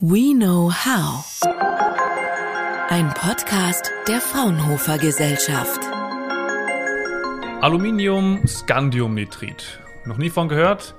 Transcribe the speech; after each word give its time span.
We 0.00 0.32
Know 0.32 0.70
How. 0.70 1.24
Ein 2.88 3.12
Podcast 3.14 3.90
der 4.06 4.20
Fraunhofer 4.20 4.96
Gesellschaft. 4.96 5.80
Aluminium 7.60 8.46
Scandiumnitrit. 8.46 9.80
Noch 10.04 10.16
nie 10.16 10.30
von 10.30 10.48
gehört? 10.48 10.94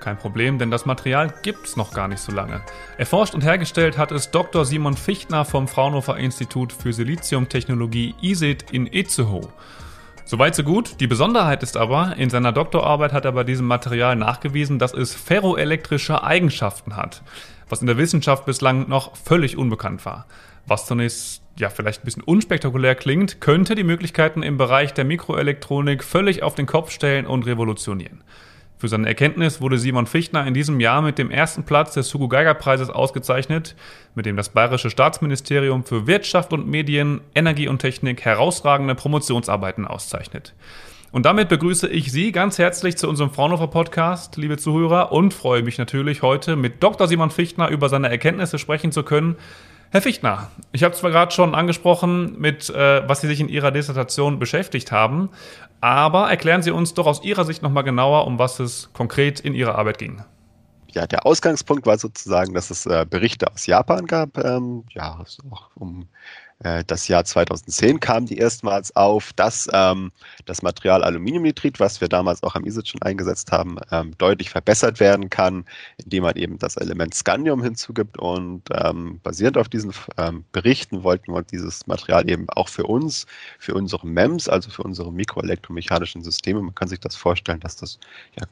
Kein 0.00 0.16
Problem, 0.16 0.58
denn 0.58 0.70
das 0.70 0.86
Material 0.86 1.30
gibt's 1.42 1.76
noch 1.76 1.92
gar 1.92 2.08
nicht 2.08 2.20
so 2.20 2.32
lange. 2.32 2.62
Erforscht 2.96 3.34
und 3.34 3.44
hergestellt 3.44 3.98
hat 3.98 4.12
es 4.12 4.30
Dr. 4.30 4.64
Simon 4.64 4.96
Fichtner 4.96 5.44
vom 5.44 5.68
Fraunhofer 5.68 6.16
Institut 6.16 6.72
für 6.72 6.94
Siliziumtechnologie 6.94 8.14
ISIT 8.22 8.70
in 8.70 8.86
Itzehoe. 8.86 9.52
Soweit 10.24 10.54
so 10.54 10.62
gut. 10.62 11.00
Die 11.00 11.06
Besonderheit 11.06 11.62
ist 11.62 11.76
aber, 11.76 12.16
in 12.16 12.30
seiner 12.30 12.52
Doktorarbeit 12.52 13.12
hat 13.12 13.26
er 13.26 13.32
bei 13.32 13.44
diesem 13.44 13.66
Material 13.66 14.16
nachgewiesen, 14.16 14.78
dass 14.78 14.94
es 14.94 15.14
ferroelektrische 15.14 16.22
Eigenschaften 16.22 16.96
hat 16.96 17.22
was 17.68 17.80
in 17.80 17.86
der 17.86 17.98
Wissenschaft 17.98 18.46
bislang 18.46 18.88
noch 18.88 19.16
völlig 19.16 19.56
unbekannt 19.56 20.04
war. 20.04 20.26
Was 20.66 20.86
zunächst 20.86 21.42
ja 21.56 21.70
vielleicht 21.70 22.02
ein 22.02 22.04
bisschen 22.04 22.22
unspektakulär 22.22 22.94
klingt, 22.94 23.40
könnte 23.40 23.74
die 23.74 23.84
Möglichkeiten 23.84 24.42
im 24.42 24.58
Bereich 24.58 24.94
der 24.94 25.04
Mikroelektronik 25.04 26.04
völlig 26.04 26.42
auf 26.42 26.54
den 26.54 26.66
Kopf 26.66 26.90
stellen 26.90 27.26
und 27.26 27.46
revolutionieren. 27.46 28.22
Für 28.78 28.86
seine 28.86 29.08
Erkenntnis 29.08 29.60
wurde 29.60 29.76
Simon 29.76 30.06
Fichtner 30.06 30.46
in 30.46 30.54
diesem 30.54 30.78
Jahr 30.78 31.02
mit 31.02 31.18
dem 31.18 31.32
ersten 31.32 31.64
Platz 31.64 31.94
des 31.94 32.14
Hugo 32.14 32.28
Geiger 32.28 32.54
Preises 32.54 32.90
ausgezeichnet, 32.90 33.74
mit 34.14 34.24
dem 34.24 34.36
das 34.36 34.50
Bayerische 34.50 34.90
Staatsministerium 34.90 35.82
für 35.84 36.06
Wirtschaft 36.06 36.52
und 36.52 36.68
Medien, 36.68 37.20
Energie 37.34 37.66
und 37.66 37.80
Technik 37.80 38.24
herausragende 38.24 38.94
Promotionsarbeiten 38.94 39.84
auszeichnet. 39.84 40.54
Und 41.10 41.24
damit 41.24 41.48
begrüße 41.48 41.88
ich 41.88 42.12
Sie 42.12 42.32
ganz 42.32 42.58
herzlich 42.58 42.98
zu 42.98 43.08
unserem 43.08 43.30
Fraunhofer 43.30 43.68
Podcast, 43.68 44.36
liebe 44.36 44.58
Zuhörer, 44.58 45.10
und 45.10 45.32
freue 45.32 45.62
mich 45.62 45.78
natürlich 45.78 46.20
heute 46.20 46.54
mit 46.54 46.82
Dr. 46.82 47.08
Simon 47.08 47.30
Fichtner 47.30 47.68
über 47.68 47.88
seine 47.88 48.10
Erkenntnisse 48.10 48.58
sprechen 48.58 48.92
zu 48.92 49.02
können. 49.02 49.36
Herr 49.90 50.02
Fichtner, 50.02 50.50
ich 50.70 50.84
habe 50.84 50.94
zwar 50.94 51.10
gerade 51.10 51.32
schon 51.32 51.54
angesprochen, 51.54 52.38
mit 52.38 52.68
äh, 52.68 53.08
was 53.08 53.22
Sie 53.22 53.26
sich 53.26 53.40
in 53.40 53.48
Ihrer 53.48 53.70
Dissertation 53.70 54.38
beschäftigt 54.38 54.92
haben, 54.92 55.30
aber 55.80 56.28
erklären 56.28 56.62
Sie 56.62 56.72
uns 56.72 56.92
doch 56.92 57.06
aus 57.06 57.24
Ihrer 57.24 57.46
Sicht 57.46 57.62
nochmal 57.62 57.84
genauer, 57.84 58.26
um 58.26 58.38
was 58.38 58.60
es 58.60 58.90
konkret 58.92 59.40
in 59.40 59.54
Ihrer 59.54 59.76
Arbeit 59.76 59.96
ging. 59.96 60.22
Ja, 60.90 61.06
der 61.06 61.24
Ausgangspunkt 61.24 61.86
war 61.86 61.96
sozusagen, 61.96 62.52
dass 62.52 62.70
es 62.70 62.84
äh, 62.84 63.06
Berichte 63.08 63.50
aus 63.50 63.64
Japan 63.64 64.04
gab, 64.04 64.36
ähm, 64.36 64.84
ja, 64.90 65.24
auch 65.50 65.70
um 65.74 66.06
das 66.60 67.06
Jahr 67.06 67.24
2010 67.24 68.00
kam 68.00 68.26
die 68.26 68.38
erstmals 68.38 68.94
auf, 68.96 69.32
dass 69.34 69.68
ähm, 69.72 70.10
das 70.44 70.62
Material 70.62 71.04
Aluminiumnitrit, 71.04 71.78
was 71.78 72.00
wir 72.00 72.08
damals 72.08 72.42
auch 72.42 72.56
am 72.56 72.64
ISIT 72.64 72.88
schon 72.88 73.02
eingesetzt 73.02 73.52
haben, 73.52 73.76
ähm, 73.92 74.16
deutlich 74.18 74.50
verbessert 74.50 74.98
werden 74.98 75.30
kann, 75.30 75.64
indem 76.02 76.24
man 76.24 76.34
eben 76.36 76.58
das 76.58 76.76
Element 76.76 77.14
Scandium 77.14 77.62
hinzugibt. 77.62 78.18
Und 78.18 78.62
ähm, 78.72 79.20
basierend 79.22 79.56
auf 79.56 79.68
diesen 79.68 79.92
ähm, 80.16 80.44
Berichten 80.50 81.04
wollten 81.04 81.32
wir 81.32 81.42
dieses 81.42 81.86
Material 81.86 82.28
eben 82.28 82.48
auch 82.50 82.68
für 82.68 82.84
uns, 82.84 83.26
für 83.58 83.74
unsere 83.74 84.06
MEMS, 84.06 84.48
also 84.48 84.70
für 84.70 84.82
unsere 84.82 85.12
mikroelektromechanischen 85.12 86.22
Systeme, 86.22 86.60
man 86.60 86.74
kann 86.74 86.88
sich 86.88 87.00
das 87.00 87.14
vorstellen, 87.14 87.60
dass 87.60 87.76
das 87.76 87.98
ja, 88.38 88.46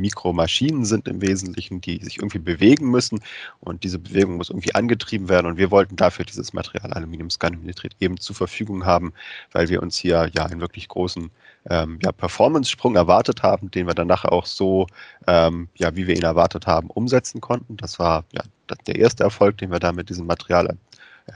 Mikromaschinen 0.00 0.84
sind 0.84 1.08
im 1.08 1.22
Wesentlichen, 1.22 1.80
die 1.80 2.02
sich 2.02 2.18
irgendwie 2.18 2.38
bewegen 2.38 2.90
müssen 2.90 3.20
und 3.60 3.84
diese 3.84 3.98
Bewegung 3.98 4.36
muss 4.36 4.50
irgendwie 4.50 4.74
angetrieben 4.74 5.28
werden 5.28 5.46
und 5.46 5.56
wir 5.56 5.70
wollten 5.70 5.96
dafür 5.96 6.24
dieses 6.24 6.52
Material 6.52 6.92
Aluminium-Scandiumnitrit 6.92 7.96
eben 8.00 8.18
zur 8.18 8.36
Verfügung 8.36 8.84
haben, 8.84 9.12
weil 9.52 9.68
wir 9.68 9.82
uns 9.82 9.96
hier 9.96 10.30
ja 10.34 10.46
einen 10.46 10.60
wirklich 10.60 10.88
großen 10.88 11.30
ähm, 11.68 11.98
ja, 12.02 12.12
Performance-Sprung 12.12 12.96
erwartet 12.96 13.42
haben, 13.42 13.70
den 13.70 13.86
wir 13.86 13.94
dann 13.94 14.08
nachher 14.08 14.32
auch 14.32 14.46
so, 14.46 14.86
ähm, 15.26 15.68
ja, 15.76 15.94
wie 15.94 16.06
wir 16.06 16.16
ihn 16.16 16.22
erwartet 16.22 16.66
haben, 16.66 16.88
umsetzen 16.90 17.40
konnten. 17.40 17.76
Das 17.76 17.98
war 17.98 18.24
ja 18.32 18.42
der 18.86 18.96
erste 18.96 19.24
Erfolg, 19.24 19.58
den 19.58 19.70
wir 19.70 19.78
da 19.78 19.92
mit 19.92 20.08
diesem 20.08 20.26
Material 20.26 20.76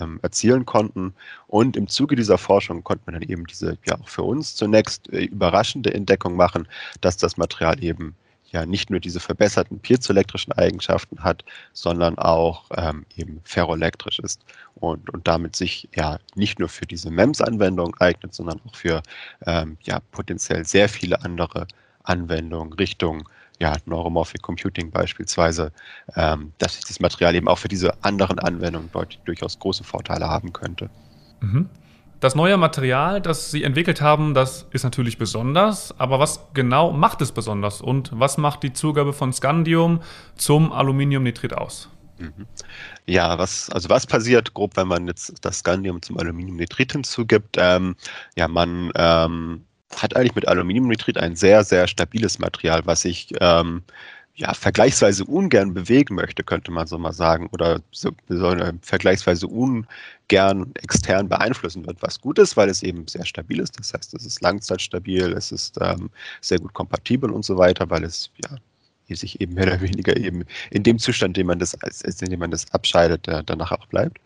ähm, 0.00 0.18
erzielen 0.22 0.64
konnten. 0.64 1.14
Und 1.46 1.76
im 1.76 1.88
Zuge 1.88 2.16
dieser 2.16 2.38
Forschung 2.38 2.82
konnten 2.84 3.06
wir 3.06 3.12
dann 3.12 3.28
eben 3.28 3.46
diese 3.46 3.78
ja 3.84 3.98
auch 4.00 4.08
für 4.08 4.22
uns 4.22 4.56
zunächst 4.56 5.12
äh, 5.12 5.24
überraschende 5.24 5.92
Entdeckung 5.92 6.36
machen, 6.36 6.68
dass 7.00 7.16
das 7.16 7.36
Material 7.36 7.82
eben 7.82 8.16
ja 8.54 8.64
nicht 8.64 8.88
nur 8.88 9.00
diese 9.00 9.20
verbesserten 9.20 9.80
piezoelektrischen 9.80 10.52
Eigenschaften 10.52 11.22
hat, 11.22 11.44
sondern 11.72 12.16
auch 12.18 12.64
ähm, 12.76 13.04
eben 13.16 13.40
ferroelektrisch 13.44 14.20
ist 14.20 14.42
und, 14.76 15.10
und 15.10 15.26
damit 15.28 15.56
sich 15.56 15.88
ja 15.94 16.18
nicht 16.34 16.58
nur 16.58 16.68
für 16.68 16.86
diese 16.86 17.10
MEMS-Anwendung 17.10 17.96
eignet, 17.98 18.32
sondern 18.32 18.60
auch 18.66 18.74
für 18.74 19.02
ähm, 19.44 19.76
ja 19.82 20.00
potenziell 20.12 20.64
sehr 20.64 20.88
viele 20.88 21.22
andere 21.22 21.66
Anwendungen 22.04 22.72
Richtung 22.74 23.28
ja, 23.60 23.76
Neuromorphic 23.86 24.42
Computing 24.42 24.90
beispielsweise, 24.90 25.72
ähm, 26.16 26.52
dass 26.58 26.78
das 26.80 27.00
Material 27.00 27.34
eben 27.34 27.48
auch 27.48 27.58
für 27.58 27.68
diese 27.68 28.02
anderen 28.02 28.38
Anwendungen 28.38 28.90
durchaus 29.24 29.58
große 29.58 29.84
Vorteile 29.84 30.28
haben 30.28 30.52
könnte. 30.52 30.90
Mhm. 31.40 31.68
Das 32.24 32.34
neue 32.34 32.56
Material, 32.56 33.20
das 33.20 33.50
Sie 33.50 33.64
entwickelt 33.64 34.00
haben, 34.00 34.32
das 34.32 34.66
ist 34.70 34.82
natürlich 34.82 35.18
besonders, 35.18 35.94
aber 36.00 36.18
was 36.18 36.40
genau 36.54 36.90
macht 36.90 37.20
es 37.20 37.32
besonders 37.32 37.82
und 37.82 38.12
was 38.14 38.38
macht 38.38 38.62
die 38.62 38.72
Zugabe 38.72 39.12
von 39.12 39.30
Scandium 39.30 40.00
zum 40.34 40.72
Aluminiumnitrit 40.72 41.52
aus? 41.52 41.90
Mhm. 42.16 42.46
Ja, 43.04 43.36
was, 43.38 43.68
also 43.68 43.90
was 43.90 44.06
passiert 44.06 44.54
grob, 44.54 44.74
wenn 44.78 44.88
man 44.88 45.06
jetzt 45.06 45.34
das 45.44 45.58
Scandium 45.58 46.00
zum 46.00 46.16
Aluminiumnitrit 46.16 46.92
hinzugibt? 46.92 47.56
Ähm, 47.58 47.94
ja, 48.36 48.48
man 48.48 48.90
ähm, 48.94 49.66
hat 49.94 50.16
eigentlich 50.16 50.34
mit 50.34 50.48
Aluminiumnitrit 50.48 51.18
ein 51.18 51.36
sehr, 51.36 51.62
sehr 51.62 51.86
stabiles 51.88 52.38
Material, 52.38 52.80
was 52.86 53.02
sich 53.02 53.34
ähm, 53.42 53.82
ja, 54.36 54.52
vergleichsweise 54.52 55.24
ungern 55.24 55.74
bewegen 55.74 56.16
möchte, 56.16 56.42
könnte 56.42 56.72
man 56.72 56.86
so 56.88 56.98
mal 56.98 57.12
sagen, 57.12 57.48
oder 57.52 57.80
so, 57.92 58.10
so 58.28 58.54
vergleichsweise 58.82 59.46
ungern 59.46 60.72
extern 60.82 61.28
beeinflussen 61.28 61.86
wird, 61.86 62.02
was 62.02 62.20
gut 62.20 62.38
ist, 62.40 62.56
weil 62.56 62.68
es 62.68 62.82
eben 62.82 63.06
sehr 63.06 63.24
stabil 63.24 63.60
ist. 63.60 63.78
Das 63.78 63.94
heißt, 63.94 64.12
es 64.14 64.26
ist 64.26 64.40
langzeitstabil, 64.42 65.32
es 65.34 65.52
ist 65.52 65.78
ähm, 65.80 66.10
sehr 66.40 66.58
gut 66.58 66.74
kompatibel 66.74 67.30
und 67.30 67.44
so 67.44 67.56
weiter, 67.58 67.88
weil 67.90 68.02
es 68.04 68.30
ja 68.42 68.56
sich 69.16 69.40
eben 69.40 69.54
mehr 69.54 69.66
oder 69.66 69.80
weniger 69.80 70.16
eben 70.16 70.44
in 70.70 70.82
dem 70.82 70.98
Zustand, 70.98 71.36
in 71.36 71.42
dem 71.42 71.46
man 71.48 71.58
das, 71.58 71.74
in 71.74 72.30
dem 72.30 72.40
man 72.40 72.50
das 72.50 72.72
abscheidet, 72.72 73.28
danach 73.46 73.70
auch 73.70 73.86
bleibt. 73.86 74.18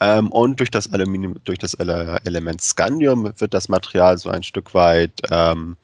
Ähm, 0.00 0.30
und 0.30 0.60
durch 0.60 0.70
das 0.70 0.92
Aluminium, 0.92 1.36
durch 1.44 1.58
das 1.58 1.74
Element 1.74 2.60
Scandium 2.60 3.32
wird 3.38 3.54
das 3.54 3.68
Material 3.68 4.18
so 4.18 4.28
ein 4.28 4.42
Stück 4.42 4.74
weit 4.74 5.12
ähm, 5.30 5.76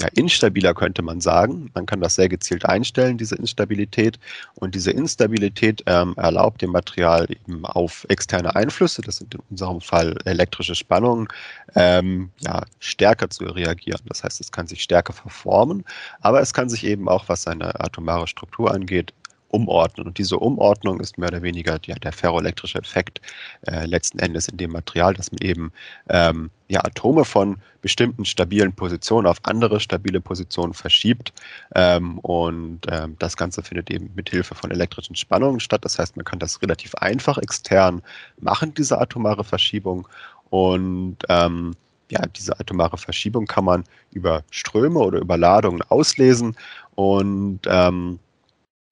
ja, 0.00 0.08
instabiler 0.08 0.74
könnte 0.74 1.00
man 1.02 1.20
sagen. 1.20 1.70
Man 1.74 1.86
kann 1.86 2.00
das 2.00 2.16
sehr 2.16 2.28
gezielt 2.28 2.66
einstellen, 2.66 3.16
diese 3.16 3.34
Instabilität. 3.36 4.18
Und 4.54 4.74
diese 4.74 4.90
Instabilität 4.90 5.82
ähm, 5.86 6.14
erlaubt 6.16 6.60
dem 6.60 6.70
Material 6.70 7.26
eben 7.30 7.64
auf 7.64 8.04
externe 8.08 8.54
Einflüsse, 8.54 9.00
das 9.00 9.16
sind 9.16 9.34
in 9.34 9.40
unserem 9.50 9.80
Fall 9.80 10.16
elektrische 10.26 10.74
Spannungen, 10.74 11.28
ähm, 11.74 12.30
ja, 12.40 12.64
stärker 12.78 13.30
zu 13.30 13.44
reagieren. 13.44 14.00
Das 14.06 14.22
heißt, 14.22 14.40
es 14.40 14.52
kann 14.52 14.66
sich 14.66 14.82
stärker 14.82 15.14
verformen, 15.14 15.84
aber 16.20 16.40
es 16.40 16.52
kann 16.52 16.68
sich 16.68 16.84
eben 16.84 17.08
auch, 17.08 17.28
was 17.28 17.42
seine 17.42 17.80
atomare 17.80 18.26
Struktur 18.26 18.74
angeht, 18.74 19.14
umordnen. 19.48 20.06
Und 20.06 20.18
diese 20.18 20.38
Umordnung 20.38 21.00
ist 21.00 21.18
mehr 21.18 21.28
oder 21.28 21.42
weniger 21.42 21.78
ja, 21.86 21.94
der 21.96 22.12
ferroelektrische 22.12 22.78
Effekt 22.78 23.20
äh, 23.66 23.86
letzten 23.86 24.18
Endes 24.18 24.48
in 24.48 24.56
dem 24.56 24.72
Material, 24.72 25.14
dass 25.14 25.30
man 25.32 25.38
eben 25.40 25.72
ähm, 26.08 26.50
ja, 26.68 26.84
Atome 26.84 27.24
von 27.24 27.58
bestimmten 27.80 28.24
stabilen 28.24 28.72
Positionen 28.72 29.26
auf 29.26 29.38
andere 29.44 29.80
stabile 29.80 30.20
Positionen 30.20 30.74
verschiebt. 30.74 31.32
Ähm, 31.74 32.18
und 32.18 32.80
ähm, 32.90 33.16
das 33.18 33.36
Ganze 33.36 33.62
findet 33.62 33.90
eben 33.90 34.10
mit 34.14 34.30
Hilfe 34.30 34.54
von 34.54 34.70
elektrischen 34.70 35.16
Spannungen 35.16 35.60
statt. 35.60 35.84
Das 35.84 35.98
heißt, 35.98 36.16
man 36.16 36.24
kann 36.24 36.38
das 36.38 36.60
relativ 36.62 36.94
einfach 36.96 37.38
extern 37.38 38.02
machen, 38.40 38.74
diese 38.74 39.00
atomare 39.00 39.44
Verschiebung. 39.44 40.08
Und 40.50 41.18
ähm, 41.28 41.74
ja, 42.10 42.24
diese 42.26 42.58
atomare 42.58 42.98
Verschiebung 42.98 43.46
kann 43.46 43.64
man 43.64 43.84
über 44.12 44.42
Ströme 44.50 44.98
oder 44.98 45.18
über 45.18 45.36
Ladungen 45.36 45.82
auslesen. 45.88 46.56
Und 46.94 47.60
ähm, 47.66 48.18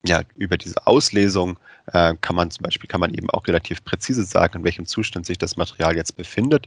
ja, 0.07 0.23
über 0.37 0.59
diese 0.59 0.87
Auslesung 0.87 1.59
äh, 1.93 2.15
kann 2.21 2.37
man 2.37 2.51
zum 2.51 2.63
Beispiel, 2.63 2.89
kann 2.89 3.01
man 3.01 3.15
eben 3.15 3.31
auch 3.31 3.47
relativ 3.47 3.85
präzise 3.85 4.25
sagen, 4.25 4.59
in 4.59 4.65
welchem 4.65 4.87
Zustand 4.87 5.27
sich 5.27 5.39
das 5.39 5.57
Material 5.57 5.97
jetzt 5.97 6.17
befindet. 6.17 6.67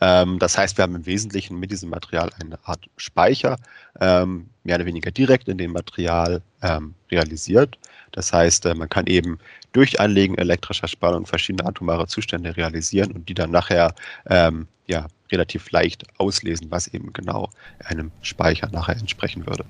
Ähm, 0.00 0.38
das 0.38 0.56
heißt, 0.56 0.78
wir 0.78 0.82
haben 0.82 0.94
im 0.94 1.06
Wesentlichen 1.06 1.58
mit 1.58 1.70
diesem 1.70 1.90
Material 1.90 2.30
eine 2.40 2.58
Art 2.64 2.86
Speicher, 2.96 3.56
ähm, 4.00 4.48
mehr 4.64 4.76
oder 4.76 4.86
weniger 4.86 5.10
direkt 5.10 5.48
in 5.48 5.58
dem 5.58 5.72
Material 5.72 6.42
ähm, 6.62 6.94
realisiert. 7.10 7.78
Das 8.12 8.32
heißt, 8.32 8.66
äh, 8.66 8.74
man 8.74 8.88
kann 8.88 9.06
eben 9.06 9.38
durch 9.72 10.00
Anlegen 10.00 10.38
elektrischer 10.38 10.88
Spannung 10.88 11.26
verschiedene 11.26 11.68
atomare 11.68 12.06
Zustände 12.06 12.56
realisieren 12.56 13.12
und 13.12 13.28
die 13.28 13.34
dann 13.34 13.50
nachher 13.50 13.94
ähm, 14.26 14.68
ja, 14.86 15.06
relativ 15.30 15.70
leicht 15.70 16.04
auslesen, 16.18 16.70
was 16.70 16.88
eben 16.88 17.12
genau 17.12 17.50
einem 17.84 18.12
Speicher 18.22 18.68
nachher 18.70 18.96
entsprechen 18.96 19.46
würde. 19.46 19.64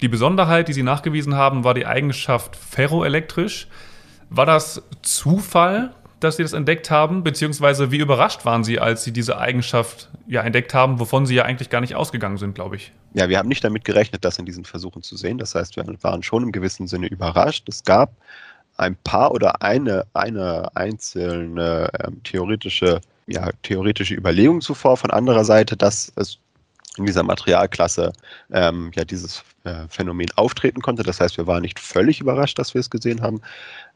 Die 0.00 0.08
Besonderheit, 0.08 0.68
die 0.68 0.72
Sie 0.72 0.82
nachgewiesen 0.82 1.34
haben, 1.34 1.64
war 1.64 1.74
die 1.74 1.86
Eigenschaft 1.86 2.56
ferroelektrisch. 2.56 3.68
War 4.28 4.46
das 4.46 4.82
Zufall, 5.02 5.94
dass 6.20 6.36
Sie 6.36 6.42
das 6.42 6.52
entdeckt 6.52 6.90
haben? 6.90 7.22
Beziehungsweise 7.22 7.90
wie 7.90 7.98
überrascht 7.98 8.44
waren 8.44 8.64
Sie, 8.64 8.80
als 8.80 9.04
Sie 9.04 9.12
diese 9.12 9.38
Eigenschaft 9.38 10.10
ja 10.26 10.42
entdeckt 10.42 10.74
haben, 10.74 10.98
wovon 10.98 11.26
Sie 11.26 11.34
ja 11.34 11.44
eigentlich 11.44 11.70
gar 11.70 11.80
nicht 11.80 11.94
ausgegangen 11.94 12.38
sind, 12.38 12.54
glaube 12.54 12.76
ich? 12.76 12.92
Ja, 13.14 13.28
wir 13.28 13.38
haben 13.38 13.48
nicht 13.48 13.62
damit 13.62 13.84
gerechnet, 13.84 14.24
das 14.24 14.38
in 14.38 14.46
diesen 14.46 14.64
Versuchen 14.64 15.02
zu 15.02 15.16
sehen. 15.16 15.38
Das 15.38 15.54
heißt, 15.54 15.76
wir 15.76 15.84
waren 16.02 16.22
schon 16.22 16.42
im 16.42 16.52
gewissen 16.52 16.88
Sinne 16.88 17.06
überrascht. 17.06 17.68
Es 17.68 17.84
gab 17.84 18.12
ein 18.76 18.96
paar 18.96 19.30
oder 19.30 19.62
eine, 19.62 20.04
eine 20.14 20.68
einzelne 20.74 21.88
ähm, 22.04 22.22
theoretische, 22.24 23.00
ja, 23.26 23.50
theoretische 23.62 24.14
Überlegung 24.14 24.60
zuvor 24.60 24.96
von 24.96 25.10
anderer 25.10 25.44
Seite, 25.44 25.76
dass 25.76 26.12
es 26.16 26.38
in 26.96 27.06
dieser 27.06 27.22
Materialklasse 27.22 28.12
ähm, 28.52 28.90
ja 28.94 29.04
dieses 29.04 29.42
äh, 29.64 29.88
Phänomen 29.88 30.30
auftreten 30.36 30.80
konnte. 30.80 31.02
Das 31.02 31.20
heißt, 31.20 31.36
wir 31.36 31.46
waren 31.46 31.62
nicht 31.62 31.80
völlig 31.80 32.20
überrascht, 32.20 32.58
dass 32.58 32.74
wir 32.74 32.80
es 32.80 32.90
gesehen 32.90 33.20
haben. 33.22 33.40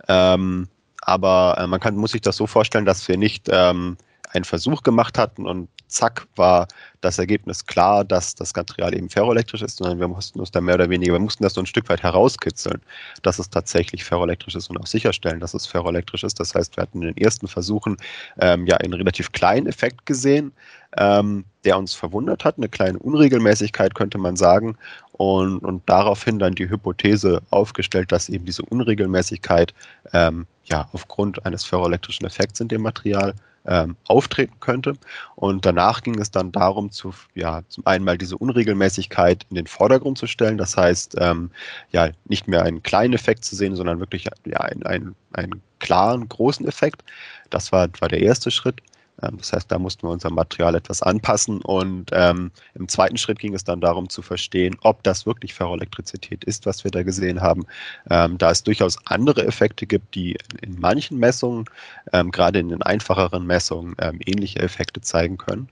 Ähm, 0.09 0.69
aber 1.03 1.57
äh, 1.59 1.67
man 1.67 1.81
kann, 1.81 1.97
muss 1.97 2.13
sich 2.13 2.21
das 2.21 2.37
so 2.37 2.47
vorstellen, 2.47 2.85
dass 2.85 3.07
wir 3.09 3.17
nicht 3.17 3.49
ähm, 3.51 3.97
einen 4.33 4.45
Versuch 4.45 4.83
gemacht 4.83 5.19
hatten 5.19 5.47
und 5.47 5.69
zack 5.89 6.27
war 6.37 6.69
das 7.01 7.19
Ergebnis 7.19 7.67
klar, 7.67 8.05
dass 8.05 8.35
das 8.35 8.55
Material 8.55 8.95
eben 8.95 9.09
ferroelektrisch 9.09 9.63
ist, 9.63 9.79
sondern 9.79 10.01
wir 10.01 10.09
mussten 10.09 10.41
uns 10.41 10.51
da 10.51 10.61
mehr 10.61 10.75
oder 10.75 10.91
weniger, 10.91 11.13
wir 11.15 11.21
mussten 11.21 11.43
das 11.43 11.55
so 11.55 11.61
ein 11.61 11.67
Stück 11.67 11.89
weit 11.89 12.03
herauskitzeln, 12.03 12.81
dass 13.23 13.39
es 13.39 13.51
tatsächlich 13.51 14.05
ferroelektrisch 14.05 14.55
ist 14.55 14.69
und 14.69 14.79
auch 14.79 14.87
sicherstellen, 14.87 15.41
dass 15.41 15.55
es 15.55 15.67
ferroelektrisch 15.67 16.25
ist. 16.25 16.41
Das 16.41 16.55
heißt, 16.55 16.77
wir 16.77 16.83
hatten 16.83 17.03
in 17.03 17.15
den 17.15 17.17
ersten 17.17 17.49
Versuchen 17.49 17.97
ähm, 18.41 18.67
ja 18.67 18.77
einen 18.77 18.95
relativ 18.95 19.33
kleinen 19.33 19.67
Effekt 19.67 20.07
gesehen, 20.07 20.53
ähm, 20.97 21.45
der 21.65 21.79
uns 21.79 21.95
verwundert 21.95 22.45
hat, 22.45 22.57
eine 22.57 22.69
kleine 22.69 22.99
Unregelmäßigkeit 22.99 23.95
könnte 23.95 24.19
man 24.19 24.37
sagen 24.37 24.77
und, 25.13 25.59
und 25.61 25.83
daraufhin 25.89 26.39
dann 26.39 26.55
die 26.55 26.69
Hypothese 26.69 27.43
aufgestellt, 27.51 28.13
dass 28.13 28.29
eben 28.29 28.45
diese 28.45 28.63
Unregelmäßigkeit 28.63 29.75
ähm, 30.13 30.47
ja 30.65 30.89
aufgrund 30.93 31.45
eines 31.45 31.65
ferroelektrischen 31.65 32.27
Effekts 32.27 32.61
in 32.61 32.69
dem 32.69 32.83
Material 32.83 33.35
ähm, 33.67 33.97
auftreten 34.07 34.55
könnte. 34.61 34.95
Und 35.37 35.67
danach 35.67 36.03
ging 36.03 36.19
es 36.19 36.31
dann 36.31 36.53
darum, 36.53 36.91
zu, 36.91 37.13
ja, 37.35 37.63
zum 37.69 37.87
einen 37.87 38.05
mal 38.05 38.19
diese 38.19 38.39
Unregelmäßigkeit 38.39 39.47
in 39.51 39.57
den 39.57 39.67
Vordergrund 39.67 40.19
zu 40.19 40.27
stellen. 40.27 40.59
Das 40.59 40.77
heißt, 40.77 41.17
ähm, 41.19 41.51
ja, 41.91 42.11
nicht 42.25 42.49
mehr 42.49 42.63
einen 42.63 42.83
kleinen 42.83 43.15
Effekt 43.15 43.45
zu 43.45 43.57
sehen, 43.57 43.77
sondern 43.77 44.01
wirklich 44.01 44.29
ja, 44.47 44.59
einen, 44.61 44.85
einen, 44.85 45.17
einen 45.33 45.63
klaren, 45.79 46.29
großen 46.29 46.67
Effekt. 46.67 47.03
Das 47.51 47.73
war, 47.73 47.89
war 48.01 48.09
der 48.09 48.21
erste 48.21 48.51
Schritt. 48.51 48.81
Ähm, 49.23 49.39
das 49.39 49.53
heißt, 49.53 49.71
da 49.71 49.79
mussten 49.79 50.07
wir 50.07 50.11
unser 50.11 50.31
Material 50.31 50.75
etwas 50.75 51.03
anpassen 51.03 51.61
und 51.63 52.11
ähm, 52.13 52.51
im 52.75 52.89
zweiten 52.89 53.17
Schritt 53.17 53.39
ging 53.39 53.55
es 53.55 53.65
dann 53.65 53.81
darum 53.81 54.09
zu 54.09 54.23
verstehen, 54.23 54.77
ob 54.83 55.03
das 55.03 55.27
wirklich 55.27 55.55
Ferroelektrizität 55.55 56.45
ist, 56.45 56.67
was 56.67 56.85
wir 56.85 56.91
da 56.91 57.03
gesehen 57.03 57.41
haben. 57.41 57.67
Ähm, 58.11 58.39
da 58.39 58.51
es 58.51 58.63
durchaus 58.63 58.99
andere 59.07 59.47
Effekte 59.47 59.87
gibt, 59.87 60.15
die 60.15 60.37
in 60.63 60.79
manchen 60.79 61.19
Messungen, 61.19 61.65
ähm, 62.13 62.31
gerade 62.31 62.59
in 62.59 62.69
den 62.69 62.83
einfacheren 62.83 63.47
Messungen, 63.47 63.95
ähm, 64.01 64.21
ähnliche 64.25 64.61
Effekte 64.61 65.01
zeigen 65.01 65.39
können. 65.39 65.69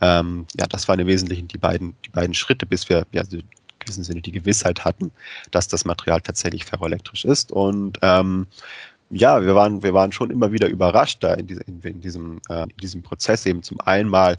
Ähm, 0.00 0.46
ja, 0.58 0.66
das 0.66 0.88
waren 0.88 1.00
im 1.00 1.06
Wesentlichen 1.06 1.48
die 1.48 1.58
beiden, 1.58 1.94
die 2.04 2.10
beiden 2.10 2.34
Schritte, 2.34 2.66
bis 2.66 2.88
wir 2.88 3.06
ja, 3.12 3.22
in 3.30 3.42
gewissem 3.78 4.04
Sinne 4.04 4.22
die 4.22 4.32
Gewissheit 4.32 4.84
hatten, 4.84 5.10
dass 5.50 5.68
das 5.68 5.84
Material 5.84 6.20
tatsächlich 6.20 6.64
ferroelektrisch 6.64 7.24
ist. 7.24 7.52
Und 7.52 7.98
ja, 9.12 9.42
wir 9.44 9.54
waren, 9.54 9.82
wir 9.82 9.92
waren 9.92 10.10
schon 10.10 10.30
immer 10.30 10.52
wieder 10.52 10.68
überrascht 10.68 11.22
da 11.22 11.34
in, 11.34 11.46
diese, 11.46 11.62
in, 11.64 11.80
in 11.82 12.00
diesem, 12.00 12.40
äh, 12.48 12.62
in 12.62 12.76
diesem 12.80 13.02
Prozess 13.02 13.44
eben 13.44 13.62
zum 13.62 13.78
einen 13.82 14.08
mal, 14.08 14.36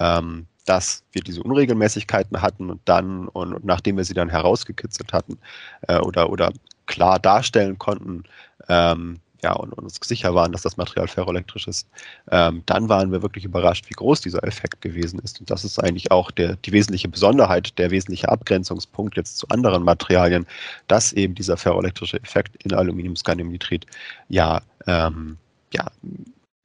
ähm, 0.00 0.46
dass 0.64 1.04
wir 1.12 1.22
diese 1.22 1.42
Unregelmäßigkeiten 1.44 2.42
hatten 2.42 2.70
und 2.70 2.80
dann, 2.86 3.28
und, 3.28 3.54
und 3.54 3.64
nachdem 3.64 3.96
wir 3.96 4.04
sie 4.04 4.14
dann 4.14 4.28
herausgekitzelt 4.28 5.12
hatten 5.12 5.38
äh, 5.86 5.98
oder, 5.98 6.30
oder 6.30 6.52
klar 6.86 7.20
darstellen 7.20 7.78
konnten, 7.78 8.24
ähm, 8.68 9.20
ja, 9.42 9.52
und, 9.52 9.72
und, 9.72 9.84
uns 9.84 9.98
sicher 10.02 10.34
waren, 10.34 10.52
dass 10.52 10.62
das 10.62 10.76
Material 10.76 11.08
ferroelektrisch 11.08 11.68
ist, 11.68 11.88
ähm, 12.30 12.62
dann 12.66 12.88
waren 12.88 13.12
wir 13.12 13.22
wirklich 13.22 13.44
überrascht, 13.44 13.88
wie 13.88 13.94
groß 13.94 14.20
dieser 14.20 14.42
Effekt 14.44 14.80
gewesen 14.80 15.18
ist. 15.20 15.40
Und 15.40 15.50
das 15.50 15.64
ist 15.64 15.78
eigentlich 15.78 16.10
auch 16.10 16.30
der, 16.30 16.56
die 16.56 16.72
wesentliche 16.72 17.08
Besonderheit, 17.08 17.78
der 17.78 17.90
wesentliche 17.90 18.28
Abgrenzungspunkt 18.28 19.16
jetzt 19.16 19.38
zu 19.38 19.48
anderen 19.48 19.82
Materialien, 19.82 20.46
dass 20.88 21.12
eben 21.12 21.34
dieser 21.34 21.56
ferroelektrische 21.56 22.22
Effekt 22.22 22.62
in 22.64 22.72
Aluminiumscandiumnitrit 22.72 23.86
ja, 24.28 24.62
ähm, 24.86 25.36
ja 25.72 25.86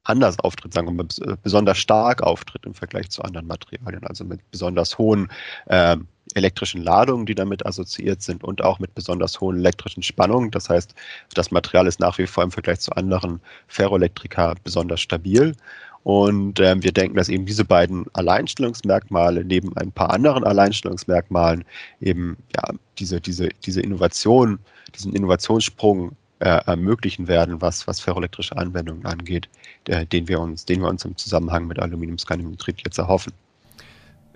anders 0.04 0.38
auftritt, 0.40 0.72
sagen 0.72 0.88
wir 0.88 1.04
mal, 1.04 1.36
besonders 1.42 1.78
stark 1.78 2.22
auftritt 2.22 2.66
im 2.66 2.74
Vergleich 2.74 3.10
zu 3.10 3.22
anderen 3.22 3.46
Materialien, 3.46 4.04
also 4.04 4.24
mit 4.24 4.40
besonders 4.50 4.98
hohen 4.98 5.30
ähm, 5.68 6.08
elektrischen 6.36 6.82
Ladungen, 6.82 7.26
die 7.26 7.34
damit 7.34 7.64
assoziiert 7.66 8.22
sind 8.22 8.44
und 8.44 8.62
auch 8.62 8.78
mit 8.78 8.94
besonders 8.94 9.40
hohen 9.40 9.58
elektrischen 9.58 10.02
Spannungen. 10.02 10.50
Das 10.50 10.68
heißt, 10.68 10.94
das 11.34 11.50
Material 11.50 11.86
ist 11.86 12.00
nach 12.00 12.18
wie 12.18 12.26
vor 12.26 12.44
im 12.44 12.50
Vergleich 12.50 12.80
zu 12.80 12.92
anderen 12.92 13.40
Ferroelektrika 13.68 14.54
besonders 14.64 15.00
stabil. 15.00 15.54
Und 16.04 16.58
ähm, 16.58 16.82
wir 16.82 16.92
denken, 16.92 17.16
dass 17.16 17.28
eben 17.28 17.46
diese 17.46 17.64
beiden 17.64 18.06
Alleinstellungsmerkmale 18.14 19.44
neben 19.44 19.76
ein 19.76 19.92
paar 19.92 20.10
anderen 20.10 20.44
Alleinstellungsmerkmalen 20.44 21.64
eben 22.00 22.36
ja, 22.56 22.74
diese, 22.98 23.20
diese, 23.20 23.50
diese 23.64 23.80
Innovation, 23.80 24.58
diesen 24.96 25.14
Innovationssprung 25.14 26.16
äh, 26.40 26.60
ermöglichen 26.66 27.28
werden, 27.28 27.60
was, 27.60 27.86
was 27.86 28.00
ferroelektrische 28.00 28.56
Anwendungen 28.56 29.06
angeht, 29.06 29.48
äh, 29.86 30.04
den, 30.06 30.26
wir 30.26 30.40
uns, 30.40 30.64
den 30.64 30.80
wir 30.80 30.88
uns 30.88 31.04
im 31.04 31.16
Zusammenhang 31.16 31.68
mit 31.68 31.78
Aluminiumscandiumnitrit 31.78 32.82
jetzt 32.84 32.98
erhoffen. 32.98 33.32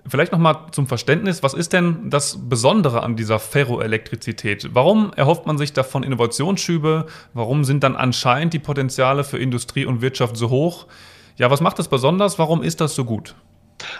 Vielleicht 0.09 0.31
nochmal 0.31 0.67
zum 0.71 0.87
Verständnis, 0.87 1.43
was 1.43 1.53
ist 1.53 1.73
denn 1.73 2.09
das 2.09 2.37
Besondere 2.47 3.03
an 3.03 3.15
dieser 3.15 3.39
Ferroelektrizität? 3.39 4.69
Warum 4.73 5.11
erhofft 5.13 5.45
man 5.45 5.57
sich 5.57 5.73
davon 5.73 6.03
Innovationsschübe? 6.03 7.07
Warum 7.33 7.65
sind 7.65 7.83
dann 7.83 7.95
anscheinend 7.95 8.53
die 8.53 8.59
Potenziale 8.59 9.23
für 9.23 9.37
Industrie 9.37 9.85
und 9.85 10.01
Wirtschaft 10.01 10.37
so 10.37 10.49
hoch? 10.49 10.87
Ja, 11.35 11.51
was 11.51 11.61
macht 11.61 11.77
das 11.79 11.87
besonders? 11.87 12.39
Warum 12.39 12.63
ist 12.63 12.79
das 12.79 12.95
so 12.95 13.05
gut? 13.05 13.35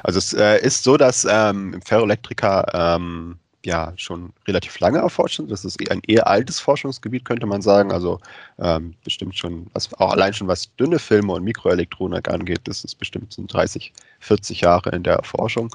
Also 0.03 0.17
es 0.17 0.33
äh, 0.33 0.59
ist 0.65 0.83
so, 0.83 0.97
dass 0.97 1.27
ähm, 1.29 1.79
Ferroelektrika 1.85 2.95
ähm, 2.95 3.39
ja 3.67 3.93
schon 3.97 4.33
relativ 4.47 4.79
lange 4.79 4.99
erforscht 4.99 5.37
sind. 5.37 5.51
Das 5.51 5.65
ist 5.65 5.77
ein 5.91 6.01
eher 6.07 6.25
altes 6.25 6.59
Forschungsgebiet, 6.59 7.25
könnte 7.25 7.45
man 7.45 7.61
sagen. 7.61 7.91
Also 7.91 8.19
ähm, 8.59 8.95
bestimmt 9.03 9.37
schon, 9.37 9.67
was, 9.73 9.93
auch 9.95 10.13
allein 10.13 10.33
schon 10.33 10.47
was 10.47 10.73
dünne 10.77 10.97
Filme 10.97 11.33
und 11.33 11.43
Mikroelektronik 11.43 12.29
angeht, 12.29 12.61
das 12.63 12.83
ist 12.83 12.95
bestimmt 12.95 13.33
sind 13.33 13.51
30, 13.53 13.91
40 14.21 14.61
Jahre 14.61 14.91
in 14.91 15.03
der 15.03 15.15
Erforschung. 15.15 15.69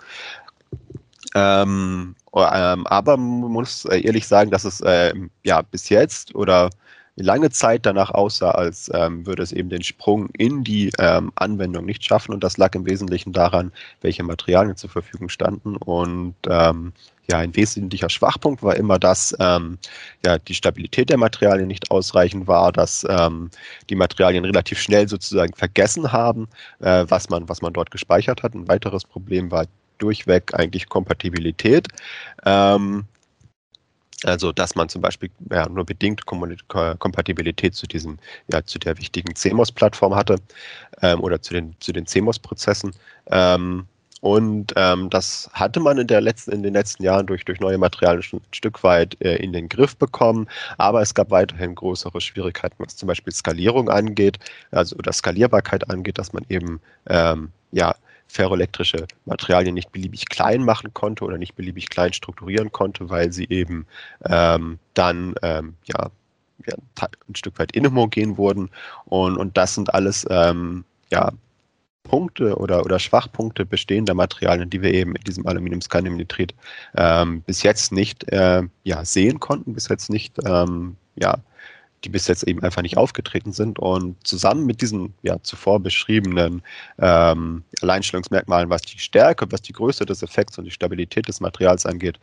Ähm, 1.35 2.17
ähm, 2.35 2.87
aber 2.87 3.17
man 3.17 3.53
muss 3.53 3.85
ehrlich 3.85 4.27
sagen, 4.27 4.51
dass 4.51 4.65
es 4.65 4.81
äh, 4.81 5.13
ja 5.45 5.61
bis 5.63 5.91
jetzt 5.91 6.35
oder 6.35 6.71
lange 7.17 7.51
Zeit 7.51 7.85
danach 7.85 8.11
aussah, 8.11 8.53
als 8.53 8.91
ähm, 8.95 9.27
würde 9.27 9.43
es 9.43 9.53
eben 9.53 9.69
den 9.69 9.83
Sprung 9.83 10.29
in 10.39 10.65
die 10.65 10.91
ähm, 10.99 11.33
Anwendung 11.35 11.85
nicht 11.85 12.05
schaffen. 12.05 12.33
Und 12.33 12.43
das 12.43 12.57
lag 12.57 12.75
im 12.75 12.87
Wesentlichen 12.87 13.33
daran, 13.33 13.73
welche 14.01 14.23
Materialien 14.23 14.77
zur 14.77 14.91
Verfügung 14.91 15.29
standen. 15.29 15.77
Und 15.77 16.35
ähm, 16.49 16.93
ja, 17.31 17.39
ein 17.39 17.55
wesentlicher 17.55 18.09
Schwachpunkt 18.09 18.63
war 18.63 18.77
immer, 18.77 18.99
dass 18.99 19.37
ähm, 19.39 19.79
ja, 20.25 20.39
die 20.39 20.55
Stabilität 20.55 21.11
der 21.11 21.19
Materialien 21.19 21.69
nicht 21.69 21.91
ausreichend 21.91 22.47
war, 22.47 22.73
dass 22.73 23.07
ähm, 23.09 23.51
die 23.91 23.95
Materialien 23.95 24.45
relativ 24.45 24.81
schnell 24.81 25.09
sozusagen 25.09 25.55
vergessen 25.55 26.13
haben, 26.13 26.49
äh, 26.81 27.05
was, 27.09 27.29
man, 27.29 27.49
was 27.49 27.63
man 27.63 27.73
dort 27.73 27.91
gespeichert 27.91 28.43
hat. 28.43 28.55
Ein 28.55 28.69
weiteres 28.69 29.05
Problem 29.05 29.51
war 29.51 29.67
durchweg 29.99 30.53
eigentlich 30.55 30.89
Kompatibilität. 30.89 31.89
Ähm, 32.45 33.05
also, 34.25 34.53
dass 34.53 34.75
man 34.75 34.89
zum 34.89 35.03
Beispiel 35.03 35.31
ja, 35.51 35.69
nur 35.69 35.85
bedingt 35.85 36.27
Kompatibilität 36.27 37.75
zu 37.75 37.87
diesem, 37.87 38.19
ja, 38.53 38.65
zu 38.65 38.79
der 38.79 38.99
wichtigen 38.99 39.35
CMOS-Plattform 39.35 40.15
hatte 40.15 40.37
ähm, 41.01 41.21
oder 41.21 41.43
zu 41.43 41.55
den, 41.55 41.75
zu 41.81 41.93
den 41.93 42.07
CMOS-Prozessen. 42.07 42.93
Ähm, 43.31 43.87
und 44.23 44.73
ähm, 44.77 45.11
das 45.11 45.51
hatte 45.53 45.81
man 45.81 45.99
in, 45.99 46.07
der 46.07 46.21
letzten, 46.21 46.53
in 46.53 46.63
den 46.63 46.75
letzten 46.75 47.03
Jahren 47.03 47.27
durch, 47.27 47.45
durch 47.45 47.59
neue 47.59 47.77
Materialien 47.77 48.23
schon 48.23 48.39
ein 48.39 48.55
Stück 48.55 48.85
weit 48.85 49.21
äh, 49.21 49.35
in 49.37 49.53
den 49.53 49.69
Griff 49.69 49.97
bekommen. 49.97 50.47
Aber 50.79 51.03
es 51.03 51.13
gab 51.13 51.33
weiterhin 51.33 51.75
größere 51.75 52.21
Schwierigkeiten, 52.21 52.77
was 52.79 52.97
zum 52.97 53.09
Beispiel 53.09 53.33
Skalierung 53.33 53.91
angeht, 53.91 54.39
also 54.71 54.95
oder 54.95 55.13
Skalierbarkeit 55.13 55.91
angeht, 55.91 56.19
dass 56.19 56.33
man 56.33 56.45
eben 56.49 56.81
ähm, 57.09 57.51
ja, 57.73 57.97
ferroelektrische 58.33 59.07
Materialien 59.27 59.75
nicht 59.75 59.93
beliebig 59.93 60.27
klein 60.29 60.65
machen 60.65 60.95
konnte 60.95 61.25
oder 61.25 61.37
nicht 61.37 61.55
beliebig 61.55 61.91
klein 61.91 62.13
strukturieren 62.13 62.73
konnte, 62.73 63.11
weil 63.11 63.33
sie 63.33 63.47
eben 63.49 63.87
ähm, 64.25 64.79
dann 64.95 65.35
ähm, 65.43 65.75
ja, 65.85 66.11
ja, 66.67 66.75
ein 67.29 67.35
Stück 67.35 67.59
weit 67.59 67.73
inhomogen 67.73 68.39
wurden. 68.39 68.71
Und, 69.05 69.37
und 69.37 69.57
das 69.57 69.75
sind 69.75 69.93
alles 69.93 70.27
ähm, 70.31 70.85
ja, 71.11 71.33
Punkte 72.05 72.57
oder, 72.57 72.85
oder 72.85 72.99
Schwachpunkte 72.99 73.67
bestehender 73.67 74.15
Materialien, 74.15 74.71
die 74.71 74.83
wir 74.83 74.93
eben 74.95 75.15
in 75.15 75.25
diesem 75.25 75.47
Aluminiumscandiumnitrit 75.47 76.55
ähm, 76.97 77.43
bis 77.43 77.63
jetzt 77.63 77.93
nicht 77.93 78.31
äh, 78.33 78.63
ja, 78.85 79.05
sehen 79.05 79.41
konnten, 79.41 79.75
bis 79.75 79.89
jetzt 79.89 80.11
nicht, 80.11 80.39
ähm, 80.47 80.97
ja, 81.17 81.37
die 82.05 82.09
bis 82.09 82.27
jetzt 82.27 82.43
eben 82.45 82.63
einfach 82.63 82.83
nicht 82.83 82.97
aufgetreten 82.97 83.53
sind. 83.53 83.79
Und 83.79 84.27
zusammen 84.27 84.67
mit 84.67 84.81
diesen 84.81 85.15
ja, 85.23 85.43
zuvor 85.43 85.81
beschriebenen 85.81 86.63
ähm, 86.99 87.63
Alleinstellungsmerkmalen, 87.81 88.71
was 88.71 88.83
die 88.83 88.99
Stärke, 88.99 89.47
was 89.51 89.63
die 89.63 89.73
Größe 89.73 90.05
des 90.05 90.23
Effekts 90.23 90.59
und 90.59 90.65
die 90.65 90.71
Stabilität 90.71 91.29
des 91.29 91.41
Materials 91.41 91.87
angeht, 91.87 92.19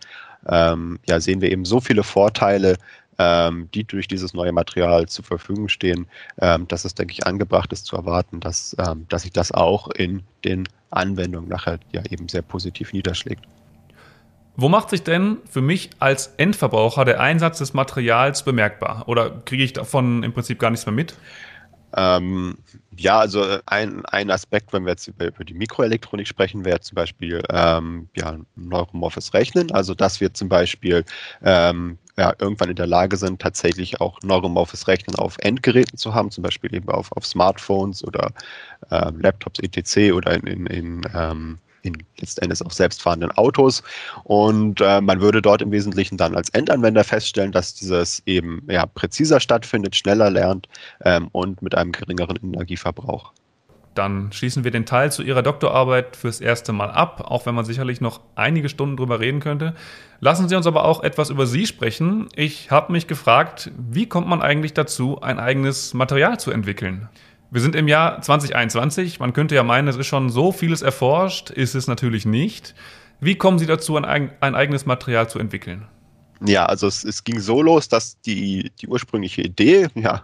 ähm, 0.48 1.00
ja, 1.08 1.20
sehen 1.20 1.42
wir 1.42 1.52
eben 1.52 1.66
so 1.66 1.80
viele 1.80 2.04
Vorteile, 2.04 2.78
ähm, 3.18 3.70
die 3.74 3.84
durch 3.84 4.08
dieses 4.08 4.34
neue 4.34 4.52
Material 4.52 5.08
zur 5.08 5.26
Verfügung 5.26 5.68
stehen, 5.68 6.08
ähm, 6.40 6.68
dass 6.68 6.86
es, 6.86 6.96
denke 6.96 7.14
ich, 7.14 7.28
angebracht 7.28 7.72
ist 7.74 7.86
zu 7.86 7.96
erwarten, 7.96 8.40
dass, 8.40 8.76
ähm, 8.80 9.06
dass 9.10 9.24
sich 9.24 9.34
das 9.34 9.52
auch 9.52 9.90
in 9.90 10.24
den 10.46 10.68
Anwendungen 10.90 11.50
nachher 11.50 11.80
ja 11.92 12.02
eben 12.10 12.30
sehr 12.30 12.42
positiv 12.42 12.94
niederschlägt. 12.94 13.46
Wo 14.62 14.68
macht 14.68 14.90
sich 14.90 15.04
denn 15.04 15.38
für 15.50 15.62
mich 15.62 15.90
als 16.00 16.34
Endverbraucher 16.36 17.06
der 17.06 17.22
Einsatz 17.22 17.60
des 17.60 17.74
Materials 17.74 18.44
bemerkbar? 18.44 19.06
Oder 19.08 19.30
kriege 19.46 19.64
ich 19.64 19.72
davon 19.72 20.22
im 20.22 20.34
Prinzip 20.34 20.60
gar 20.60 20.70
nichts 20.70 20.86
mehr 20.86 20.94
mit? 20.94 21.14
Ähm, 21.96 22.58
ja, 22.98 23.20
also 23.20 23.42
ein, 23.68 24.06
ein 24.08 24.30
Aspekt, 24.30 24.74
wenn 24.74 24.84
wir 24.84 24.92
jetzt 24.92 25.08
über, 25.08 25.28
über 25.28 25.46
die 25.46 25.54
Mikroelektronik 25.54 26.28
sprechen, 26.28 26.66
wäre 26.66 26.82
zum 26.82 26.96
Beispiel 26.96 27.42
ähm, 27.50 28.10
ja, 28.18 28.36
neuromorphes 28.58 29.34
Rechnen. 29.34 29.72
Also 29.72 29.94
dass 29.94 30.20
wir 30.20 30.34
zum 30.34 30.50
Beispiel 30.50 31.06
ähm, 31.42 31.98
ja, 32.18 32.34
irgendwann 32.38 32.70
in 32.70 32.76
der 32.76 32.86
Lage 32.86 33.16
sind, 33.16 33.42
tatsächlich 33.42 34.02
auch 34.02 34.20
neuromorphes 34.24 34.90
Rechnen 34.90 35.16
auf 35.16 35.38
Endgeräten 35.40 35.98
zu 35.98 36.14
haben, 36.14 36.32
zum 36.32 36.42
Beispiel 36.42 36.76
eben 36.76 36.90
auf, 36.90 37.14
auf 37.14 37.26
Smartphones 37.26 38.04
oder 38.04 38.34
äh, 38.92 39.10
Laptops 39.12 39.62
etc. 39.62 40.12
oder 40.12 40.34
in, 40.34 40.48
in, 40.48 40.66
in 40.66 41.02
ähm, 41.16 41.60
in 41.84 41.98
letztendlich 42.18 42.66
auch 42.66 42.72
selbstfahrenden 42.72 43.32
Autos. 43.32 43.84
Und 44.24 44.82
äh, 44.82 45.02
man 45.02 45.22
würde 45.22 45.42
dort 45.42 45.62
im 45.62 45.72
Wesentlichen 45.72 46.18
dann 46.18 46.36
als 46.36 46.50
Endanwender 46.50 47.04
feststellen, 47.04 47.52
dass 47.52 47.74
dieses 47.74 48.22
eben 48.26 48.64
ja, 48.70 48.86
präziser 48.86 49.40
stattfindet, 49.40 49.96
schneller 49.96 50.30
lernt 50.30 50.68
ähm, 51.04 51.30
und 51.32 51.62
mit 51.62 51.76
einem 51.76 51.92
geringeren 51.92 52.38
Energieverbrauch. 52.42 53.34
Dann 53.96 54.32
schließen 54.32 54.64
wir 54.64 54.72
den 54.72 54.86
Teil 54.86 55.12
zu 55.12 55.24
Ihrer 55.24 55.42
Doktorarbeit 55.42 56.16
fürs 56.16 56.40
erste 56.40 56.72
Mal 56.72 56.92
ab, 56.92 57.26
auch 57.26 57.46
wenn 57.46 57.56
man 57.56 57.66
sicherlich 57.66 58.02
noch 58.02 58.22
einige 58.36 58.70
Stunden 58.70 58.96
drüber 58.96 59.20
reden 59.20 59.40
könnte. 59.40 59.74
Lassen 60.22 60.48
Sie 60.48 60.56
uns 60.56 60.68
aber 60.68 60.86
auch 60.86 61.04
etwas 61.04 61.30
über 61.30 61.48
Sie 61.48 61.66
sprechen. 61.66 62.30
Ich 62.36 62.72
habe 62.72 62.92
mich 62.92 63.08
gefragt, 63.08 63.72
wie 63.78 64.08
kommt 64.08 64.28
man 64.28 64.42
eigentlich 64.42 64.74
dazu, 64.74 65.22
ein 65.22 65.40
eigenes 65.40 65.94
Material 65.94 66.40
zu 66.40 66.52
entwickeln? 66.52 67.10
Wir 67.52 67.62
sind 67.62 67.76
im 67.76 67.88
Jahr 67.88 68.22
2021. 68.22 69.20
Man 69.20 69.34
könnte 69.34 69.56
ja 69.56 69.64
meinen, 69.64 69.88
es 69.88 69.96
ist 69.96 70.08
schon 70.08 70.30
so 70.30 70.52
vieles 70.52 70.84
erforscht, 70.84 71.50
ist 71.50 71.74
es 71.74 71.88
natürlich 71.88 72.26
nicht. 72.26 72.76
Wie 73.20 73.36
kommen 73.36 73.58
Sie 73.58 73.66
dazu, 73.66 73.98
ein, 73.98 74.32
ein 74.40 74.56
eigenes 74.56 74.86
Material 74.86 75.28
zu 75.30 75.40
entwickeln? 75.40 75.88
Ja, 76.46 76.68
also 76.68 76.88
es, 76.88 77.04
es, 77.04 77.24
ging 77.26 77.40
so 77.40 77.62
los, 77.62 77.90
dass 77.90 78.22
die, 78.22 78.72
die 78.80 78.88
ursprüngliche 78.88 79.42
Idee, 79.42 79.88
ja, 79.96 80.24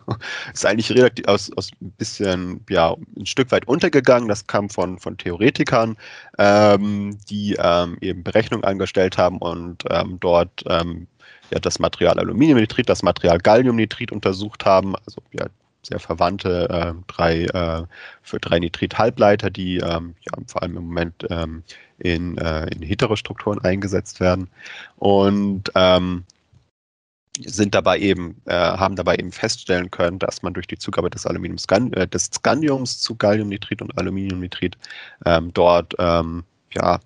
ist 0.54 0.66
eigentlich 0.66 0.90
relativ 0.92 1.28
aus, 1.28 1.52
aus 1.58 1.72
ein 1.82 1.92
bisschen, 1.92 2.64
ja, 2.70 2.96
ein 3.18 3.26
Stück 3.26 3.52
weit 3.52 3.68
untergegangen. 3.68 4.30
Das 4.30 4.48
kam 4.48 4.70
von, 4.70 4.98
von 4.98 5.18
Theoretikern, 5.18 5.98
ähm, 6.38 7.18
die 7.30 7.58
ähm, 7.60 7.98
eben 8.00 8.24
Berechnungen 8.24 8.64
angestellt 8.64 9.18
haben 9.18 9.40
und 9.40 9.84
ähm, 9.90 10.18
dort 10.22 10.64
ähm, 10.68 11.08
ja, 11.52 11.60
das 11.60 11.80
Material 11.80 12.18
Aluminiumnitrit, 12.18 12.88
das 12.88 13.04
Material 13.04 13.40
Galliumnitrit 13.40 14.12
untersucht 14.12 14.64
haben, 14.66 14.96
also 15.06 15.22
ja, 15.34 15.48
sehr 15.86 16.00
verwandte 16.00 16.70
äh, 16.70 16.94
drei 17.08 17.44
äh, 17.46 17.84
für 18.22 18.40
drei 18.40 18.60
Nitrit-Halbleiter, 18.60 19.50
die 19.50 19.78
ähm, 19.78 20.16
ja, 20.22 20.34
vor 20.48 20.64
allem 20.64 20.78
im 20.78 20.86
Moment 20.86 21.26
ähm, 21.30 21.64
in, 22.00 22.38
äh, 22.38 22.68
in 22.74 22.82
Heterostrukturen 22.82 23.60
eingesetzt 23.60 24.20
werden. 24.20 24.50
Und 24.98 25.72
ähm, 25.76 26.26
sind 27.44 27.76
dabei 27.76 28.00
eben, 28.00 28.42
äh, 28.46 28.54
haben 28.54 28.96
dabei 28.96 29.16
eben 29.16 29.32
feststellen 29.32 29.92
können, 29.92 30.20
dass 30.20 30.42
man 30.42 30.54
durch 30.54 30.68
die 30.68 30.78
Zugabe 30.78 31.10
des 31.10 31.26
Aluminium 31.26 31.60
äh, 31.94 32.08
des 32.08 32.26
Scandiums 32.34 33.00
zu 33.00 33.16
Galliumnitrit 33.16 33.82
und 33.82 33.98
Aluminiumnitrit 33.98 34.78
ähm, 35.26 35.52
dort 35.54 35.94
ähm, 36.00 36.44
ja, 36.74 37.00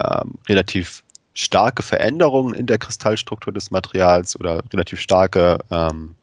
ähm, 0.00 0.34
relativ 0.48 1.04
starke 1.34 1.82
Veränderungen 1.82 2.54
in 2.54 2.66
der 2.66 2.78
Kristallstruktur 2.78 3.52
des 3.52 3.70
Materials 3.70 4.38
oder 4.40 4.62
relativ 4.72 5.00
starke 5.00 5.58
ähm, 5.70 6.14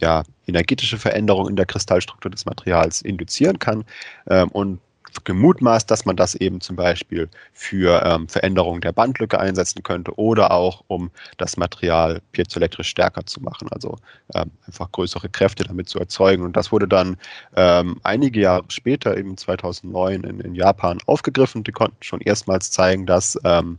ja, 0.00 0.22
energetische 0.46 0.98
Veränderung 0.98 1.48
in 1.48 1.56
der 1.56 1.66
Kristallstruktur 1.66 2.30
des 2.30 2.46
Materials 2.46 3.02
induzieren 3.02 3.58
kann 3.58 3.84
ähm, 4.28 4.48
und 4.48 4.80
gemutmaßt, 5.24 5.90
dass 5.90 6.04
man 6.04 6.16
das 6.16 6.34
eben 6.34 6.60
zum 6.60 6.76
Beispiel 6.76 7.28
für 7.52 8.02
ähm, 8.04 8.28
Veränderungen 8.28 8.80
der 8.80 8.92
Bandlücke 8.92 9.38
einsetzen 9.38 9.82
könnte 9.82 10.16
oder 10.18 10.52
auch 10.52 10.84
um 10.86 11.10
das 11.36 11.56
Material 11.56 12.20
piezoelektrisch 12.32 12.88
stärker 12.88 13.26
zu 13.26 13.40
machen, 13.40 13.68
also 13.70 13.96
ähm, 14.34 14.50
einfach 14.66 14.90
größere 14.92 15.28
Kräfte 15.28 15.64
damit 15.64 15.88
zu 15.88 15.98
erzeugen. 15.98 16.44
Und 16.44 16.56
das 16.56 16.72
wurde 16.72 16.88
dann 16.88 17.16
ähm, 17.56 18.00
einige 18.02 18.40
Jahre 18.40 18.64
später, 18.68 19.16
eben 19.16 19.36
2009 19.36 20.22
in, 20.24 20.40
in, 20.40 20.54
Japan 20.54 20.98
aufgegriffen. 21.06 21.64
Die 21.64 21.72
konnten 21.72 22.02
schon 22.02 22.20
erstmals 22.20 22.70
zeigen, 22.70 23.06
dass 23.06 23.38
ähm, 23.44 23.78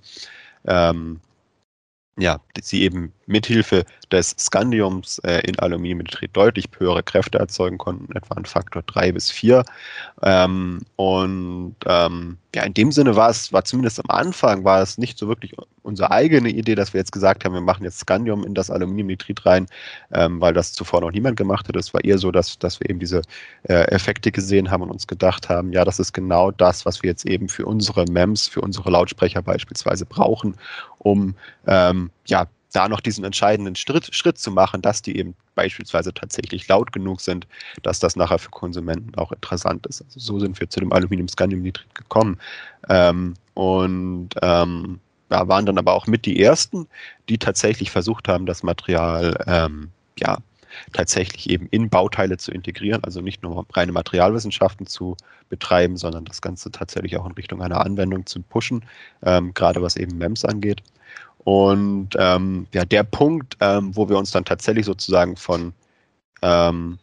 ähm, 0.66 1.22
ja, 2.18 2.40
sie 2.62 2.84
eben 2.84 3.14
mithilfe 3.32 3.86
des 4.12 4.36
Scandiums 4.38 5.20
äh, 5.20 5.42
in 5.48 5.58
Aluminiumnitrit 5.58 6.36
deutlich 6.36 6.66
höhere 6.78 7.04
Kräfte 7.04 7.40
erzeugen 7.40 7.78
konnten, 7.78 8.16
etwa 8.16 8.36
ein 8.36 8.46
Faktor 8.46 8.84
3 8.84 9.14
bis 9.14 9.32
4. 9.32 9.64
Ähm, 10.22 10.82
und 10.98 11.76
ähm, 11.86 12.38
ja, 12.54 12.64
in 12.64 12.74
dem 12.74 12.92
Sinne 12.92 13.16
war 13.16 13.30
es, 13.30 13.54
war 13.54 13.64
zumindest 13.64 14.00
am 14.00 14.10
Anfang, 14.10 14.66
war 14.66 14.82
es 14.82 14.98
nicht 14.98 15.18
so 15.18 15.28
wirklich 15.28 15.56
unsere 15.84 16.12
eigene 16.12 16.50
Idee, 16.50 16.76
dass 16.76 16.94
wir 16.94 17.00
jetzt 17.00 17.14
gesagt 17.14 17.46
haben, 17.46 17.54
wir 17.54 17.62
machen 17.62 17.84
jetzt 17.84 18.00
Scandium 18.00 18.44
in 18.44 18.54
das 18.54 18.70
Aluminiumnitrit 18.70 19.46
rein, 19.46 19.68
ähm, 20.12 20.42
weil 20.42 20.54
das 20.54 20.74
zuvor 20.74 21.02
noch 21.02 21.12
niemand 21.12 21.38
gemacht 21.38 21.68
hat. 21.68 21.76
Es 21.76 21.94
war 21.94 22.04
eher 22.04 22.18
so, 22.18 22.32
dass, 22.32 22.60
dass 22.60 22.80
wir 22.80 22.90
eben 22.90 23.00
diese 23.00 23.22
äh, 23.64 23.86
Effekte 23.86 24.32
gesehen 24.32 24.70
haben 24.70 24.84
und 24.84 24.92
uns 24.92 25.08
gedacht 25.08 25.50
haben, 25.50 25.72
ja, 25.72 25.86
das 25.86 26.00
ist 26.00 26.14
genau 26.14 26.52
das, 26.52 26.86
was 26.86 27.02
wir 27.02 27.10
jetzt 27.10 27.26
eben 27.26 27.48
für 27.48 27.66
unsere 27.66 28.06
MEMS, 28.06 28.48
für 28.48 28.62
unsere 28.62 28.92
Lautsprecher 28.92 29.42
beispielsweise 29.42 30.06
brauchen, 30.06 30.56
um 31.00 31.36
ähm, 31.68 32.12
ja, 32.26 32.48
da 32.72 32.88
noch 32.88 33.02
diesen 33.02 33.24
entscheidenden 33.24 33.76
Schritt, 33.76 34.14
Schritt 34.14 34.38
zu 34.38 34.52
machen, 34.52 34.82
dass 34.82 35.02
die 35.02 35.18
eben 35.18 35.36
beispielsweise 35.56 36.14
tatsächlich 36.14 36.68
laut 36.68 36.92
genug 36.92 37.22
sind, 37.22 37.48
dass 37.84 38.00
das 38.00 38.16
nachher 38.16 38.40
für 38.40 38.50
Konsumenten 38.50 39.16
auch 39.16 39.32
interessant 39.32 39.86
ist. 39.88 40.02
Also 40.02 40.20
so 40.20 40.40
sind 40.40 40.60
wir 40.60 40.70
zu 40.70 40.80
dem 40.80 40.94
Aluminium-Scandium-Nitrit 40.94 41.94
gekommen. 41.96 42.40
Ähm, 42.90 43.36
und 43.54 44.30
ähm, 44.42 45.00
ja, 45.30 45.48
waren 45.48 45.66
dann 45.66 45.78
aber 45.78 45.94
auch 45.94 46.08
mit 46.08 46.26
die 46.26 46.42
ersten, 46.42 46.88
die 47.30 47.38
tatsächlich 47.38 47.92
versucht 47.92 48.28
haben, 48.28 48.46
das 48.46 48.64
Material 48.64 49.38
ähm, 49.48 49.92
ja, 50.18 50.38
tatsächlich 50.94 51.50
eben 51.50 51.68
in 51.72 51.90
Bauteile 51.90 52.38
zu 52.38 52.52
integrieren, 52.52 53.04
also 53.04 53.22
nicht 53.22 53.44
nur 53.44 53.66
reine 53.74 53.92
Materialwissenschaften 53.92 54.88
zu 54.88 55.18
betreiben, 55.50 55.98
sondern 55.98 56.26
das 56.26 56.42
Ganze 56.42 56.72
tatsächlich 56.72 57.18
auch 57.18 57.26
in 57.26 57.34
Richtung 57.34 57.62
einer 57.62 57.86
Anwendung 57.86 58.26
zu 58.26 58.42
pushen, 58.42 58.86
ähm, 59.24 59.54
gerade 59.54 59.82
was 59.82 59.96
eben 59.98 60.18
MEMS 60.18 60.46
angeht. 60.46 60.82
Und 61.44 62.10
ähm, 62.20 62.68
ja, 62.74 62.86
der 62.86 63.04
Punkt, 63.04 63.58
ähm, 63.62 63.96
wo 63.96 64.08
wir 64.10 64.18
uns 64.18 64.32
dann 64.32 64.46
tatsächlich 64.46 64.86
sozusagen 64.86 65.36
von 65.36 65.74
ähm, 66.42 67.00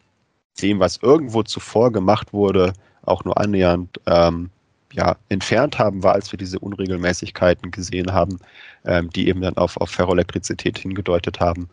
dem, 0.62 0.78
was 0.80 0.98
irgendwo 0.98 1.42
zuvor 1.42 1.92
gemacht 1.92 2.32
wurde, 2.32 2.72
auch 3.02 3.24
nur 3.24 3.38
annähernd 3.38 4.00
ähm, 4.06 4.50
ja, 4.92 5.16
entfernt 5.28 5.78
haben, 5.78 6.02
war, 6.02 6.14
als 6.14 6.32
wir 6.32 6.38
diese 6.38 6.58
Unregelmäßigkeiten 6.58 7.70
gesehen 7.70 8.12
haben, 8.12 8.38
ähm, 8.84 9.10
die 9.10 9.28
eben 9.28 9.40
dann 9.40 9.56
auf, 9.56 9.76
auf 9.76 9.90
Ferroelektrizität 9.90 10.78
hingedeutet 10.78 11.40
haben 11.40 11.68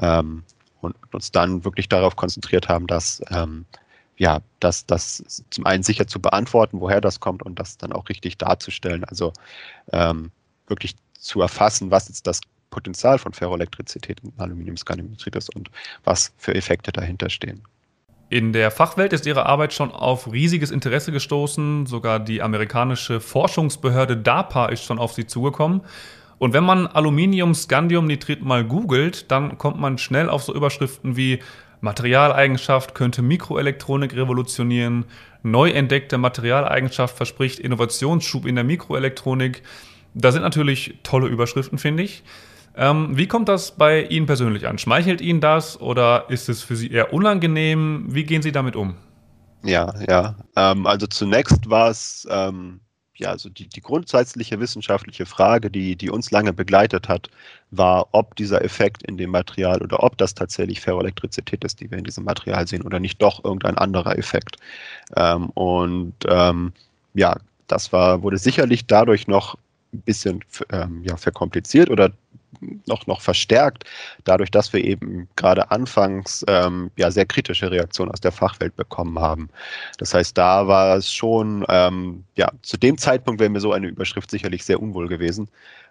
ähm, 0.00 0.42
und 0.80 0.96
uns 1.12 1.30
dann 1.30 1.64
wirklich 1.64 1.88
darauf 1.88 2.16
konzentriert 2.16 2.68
haben, 2.68 2.86
dass 2.86 3.22
ja, 4.18 4.40
das, 4.60 4.86
das 4.86 5.44
zum 5.50 5.66
einen 5.66 5.82
sicher 5.82 6.06
zu 6.06 6.20
beantworten, 6.20 6.80
woher 6.80 7.00
das 7.00 7.20
kommt 7.20 7.42
und 7.42 7.58
das 7.58 7.76
dann 7.76 7.92
auch 7.92 8.08
richtig 8.08 8.38
darzustellen. 8.38 9.04
Also 9.04 9.32
ähm, 9.92 10.30
wirklich 10.68 10.96
zu 11.26 11.40
erfassen, 11.40 11.90
was 11.90 12.08
jetzt 12.08 12.26
das 12.26 12.40
Potenzial 12.70 13.18
von 13.18 13.32
Ferroelektrizität 13.32 14.22
und 14.22 14.38
Aluminiumscandiumnitrit 14.38 15.36
ist 15.36 15.54
und 15.54 15.70
was 16.04 16.32
für 16.36 16.54
Effekte 16.54 16.92
dahinter 16.92 17.30
stehen. 17.30 17.62
In 18.28 18.52
der 18.52 18.72
Fachwelt 18.72 19.12
ist 19.12 19.24
Ihre 19.26 19.46
Arbeit 19.46 19.72
schon 19.72 19.92
auf 19.92 20.32
riesiges 20.32 20.72
Interesse 20.72 21.12
gestoßen. 21.12 21.86
Sogar 21.86 22.18
die 22.18 22.42
amerikanische 22.42 23.20
Forschungsbehörde 23.20 24.16
DARPA 24.16 24.66
ist 24.66 24.82
schon 24.82 24.98
auf 24.98 25.12
Sie 25.12 25.26
zugekommen. 25.26 25.82
Und 26.38 26.52
wenn 26.52 26.64
man 26.64 26.86
Aluminium-Scandium-Nitrit 26.88 28.42
mal 28.42 28.64
googelt, 28.64 29.30
dann 29.30 29.58
kommt 29.58 29.78
man 29.78 29.96
schnell 29.96 30.28
auf 30.28 30.42
so 30.42 30.54
Überschriften 30.54 31.16
wie 31.16 31.38
Materialeigenschaft 31.80 32.94
könnte 32.94 33.22
Mikroelektronik 33.22 34.14
revolutionieren, 34.14 35.04
neu 35.42 35.70
entdeckte 35.70 36.18
Materialeigenschaft 36.18 37.16
verspricht 37.16 37.58
Innovationsschub 37.58 38.46
in 38.46 38.56
der 38.56 38.64
Mikroelektronik. 38.64 39.62
Da 40.18 40.32
sind 40.32 40.42
natürlich 40.42 40.94
tolle 41.02 41.28
Überschriften, 41.28 41.76
finde 41.76 42.02
ich. 42.02 42.22
Ähm, 42.74 43.16
wie 43.16 43.26
kommt 43.26 43.50
das 43.50 43.72
bei 43.72 44.02
Ihnen 44.04 44.24
persönlich 44.24 44.66
an? 44.66 44.78
Schmeichelt 44.78 45.20
Ihnen 45.20 45.42
das 45.42 45.78
oder 45.78 46.26
ist 46.30 46.48
es 46.48 46.62
für 46.62 46.74
Sie 46.74 46.90
eher 46.90 47.12
unangenehm? 47.12 48.06
Wie 48.08 48.24
gehen 48.24 48.40
Sie 48.40 48.52
damit 48.52 48.76
um? 48.76 48.94
Ja, 49.62 49.92
ja. 50.08 50.36
Ähm, 50.56 50.86
also 50.86 51.06
zunächst 51.06 51.68
war 51.68 51.90
es 51.90 52.26
ähm, 52.30 52.80
ja 53.16 53.28
also 53.30 53.50
die, 53.50 53.68
die 53.68 53.82
grundsätzliche 53.82 54.58
wissenschaftliche 54.58 55.26
Frage, 55.26 55.70
die, 55.70 55.96
die 55.96 56.08
uns 56.08 56.30
lange 56.30 56.54
begleitet 56.54 57.08
hat, 57.08 57.28
war, 57.70 58.08
ob 58.12 58.36
dieser 58.36 58.64
Effekt 58.64 59.02
in 59.02 59.18
dem 59.18 59.30
Material 59.30 59.82
oder 59.82 60.02
ob 60.02 60.16
das 60.16 60.34
tatsächlich 60.34 60.80
Ferroelektrizität 60.80 61.62
ist, 61.62 61.80
die 61.80 61.90
wir 61.90 61.98
in 61.98 62.04
diesem 62.04 62.24
Material 62.24 62.66
sehen, 62.66 62.82
oder 62.82 63.00
nicht 63.00 63.20
doch 63.20 63.44
irgendein 63.44 63.76
anderer 63.76 64.16
Effekt. 64.16 64.56
Ähm, 65.14 65.50
und 65.50 66.14
ähm, 66.26 66.72
ja, 67.12 67.36
das 67.66 67.92
war, 67.92 68.22
wurde 68.22 68.38
sicherlich 68.38 68.86
dadurch 68.86 69.26
noch 69.28 69.56
ein 69.92 70.00
bisschen 70.02 70.44
ähm, 70.72 71.02
ja, 71.04 71.16
verkompliziert 71.16 71.90
oder 71.90 72.12
noch, 72.86 73.06
noch 73.06 73.20
verstärkt, 73.20 73.84
dadurch, 74.24 74.50
dass 74.50 74.72
wir 74.72 74.82
eben 74.82 75.28
gerade 75.36 75.70
anfangs 75.70 76.44
ähm, 76.48 76.90
ja 76.96 77.10
sehr 77.10 77.26
kritische 77.26 77.70
Reaktionen 77.70 78.10
aus 78.10 78.20
der 78.20 78.32
Fachwelt 78.32 78.76
bekommen 78.76 79.18
haben. 79.18 79.48
Das 79.98 80.14
heißt, 80.14 80.36
da 80.36 80.66
war 80.66 80.96
es 80.96 81.12
schon, 81.12 81.64
ähm, 81.68 82.24
ja, 82.36 82.50
zu 82.62 82.76
dem 82.76 82.98
Zeitpunkt 82.98 83.40
wäre 83.40 83.50
mir 83.50 83.60
so 83.60 83.72
eine 83.72 83.88
Überschrift 83.88 84.30
sicherlich 84.30 84.64
sehr 84.64 84.80
unwohl 84.80 85.08
gewesen, 85.08 85.48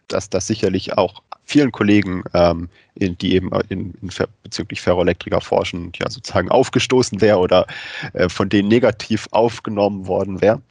dass 0.07 0.29
das 0.29 0.47
sicherlich 0.47 0.97
auch 0.97 1.23
vielen 1.45 1.71
Kollegen, 1.71 2.23
ähm, 2.33 2.69
in, 2.95 3.17
die 3.17 3.33
eben 3.33 3.51
in, 3.69 3.93
in, 4.01 4.09
bezüglich 4.43 4.81
Ferroelektriker 4.81 5.41
forschen, 5.41 5.91
ja 5.95 6.09
sozusagen 6.09 6.49
aufgestoßen 6.49 7.21
wäre 7.21 7.37
oder 7.37 7.65
äh, 8.13 8.29
von 8.29 8.49
denen 8.49 8.67
negativ 8.67 9.27
aufgenommen 9.31 10.07
worden 10.07 10.41
wäre. 10.41 10.61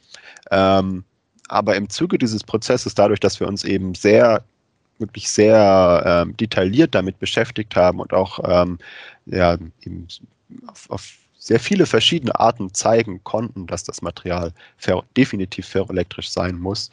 Ähm, 0.50 1.04
aber 1.48 1.76
im 1.76 1.88
Zuge 1.88 2.18
dieses 2.18 2.42
Prozesses, 2.44 2.94
dadurch, 2.94 3.20
dass 3.20 3.40
wir 3.40 3.48
uns 3.48 3.64
eben 3.64 3.94
sehr, 3.94 4.44
wirklich 4.98 5.28
sehr 5.28 6.02
ähm, 6.06 6.36
detailliert 6.36 6.94
damit 6.94 7.18
beschäftigt 7.18 7.76
haben 7.76 8.00
und 8.00 8.12
auch 8.12 8.38
ähm, 8.44 8.78
ja, 9.26 9.58
auf, 10.66 10.90
auf 10.90 11.12
sehr 11.38 11.60
viele 11.60 11.84
verschiedene 11.84 12.38
Arten 12.40 12.72
zeigen 12.72 13.22
konnten, 13.22 13.66
dass 13.66 13.84
das 13.84 14.00
Material 14.00 14.52
ferro, 14.78 15.04
definitiv 15.16 15.66
ferroelektrisch 15.66 16.30
sein 16.30 16.58
muss, 16.58 16.90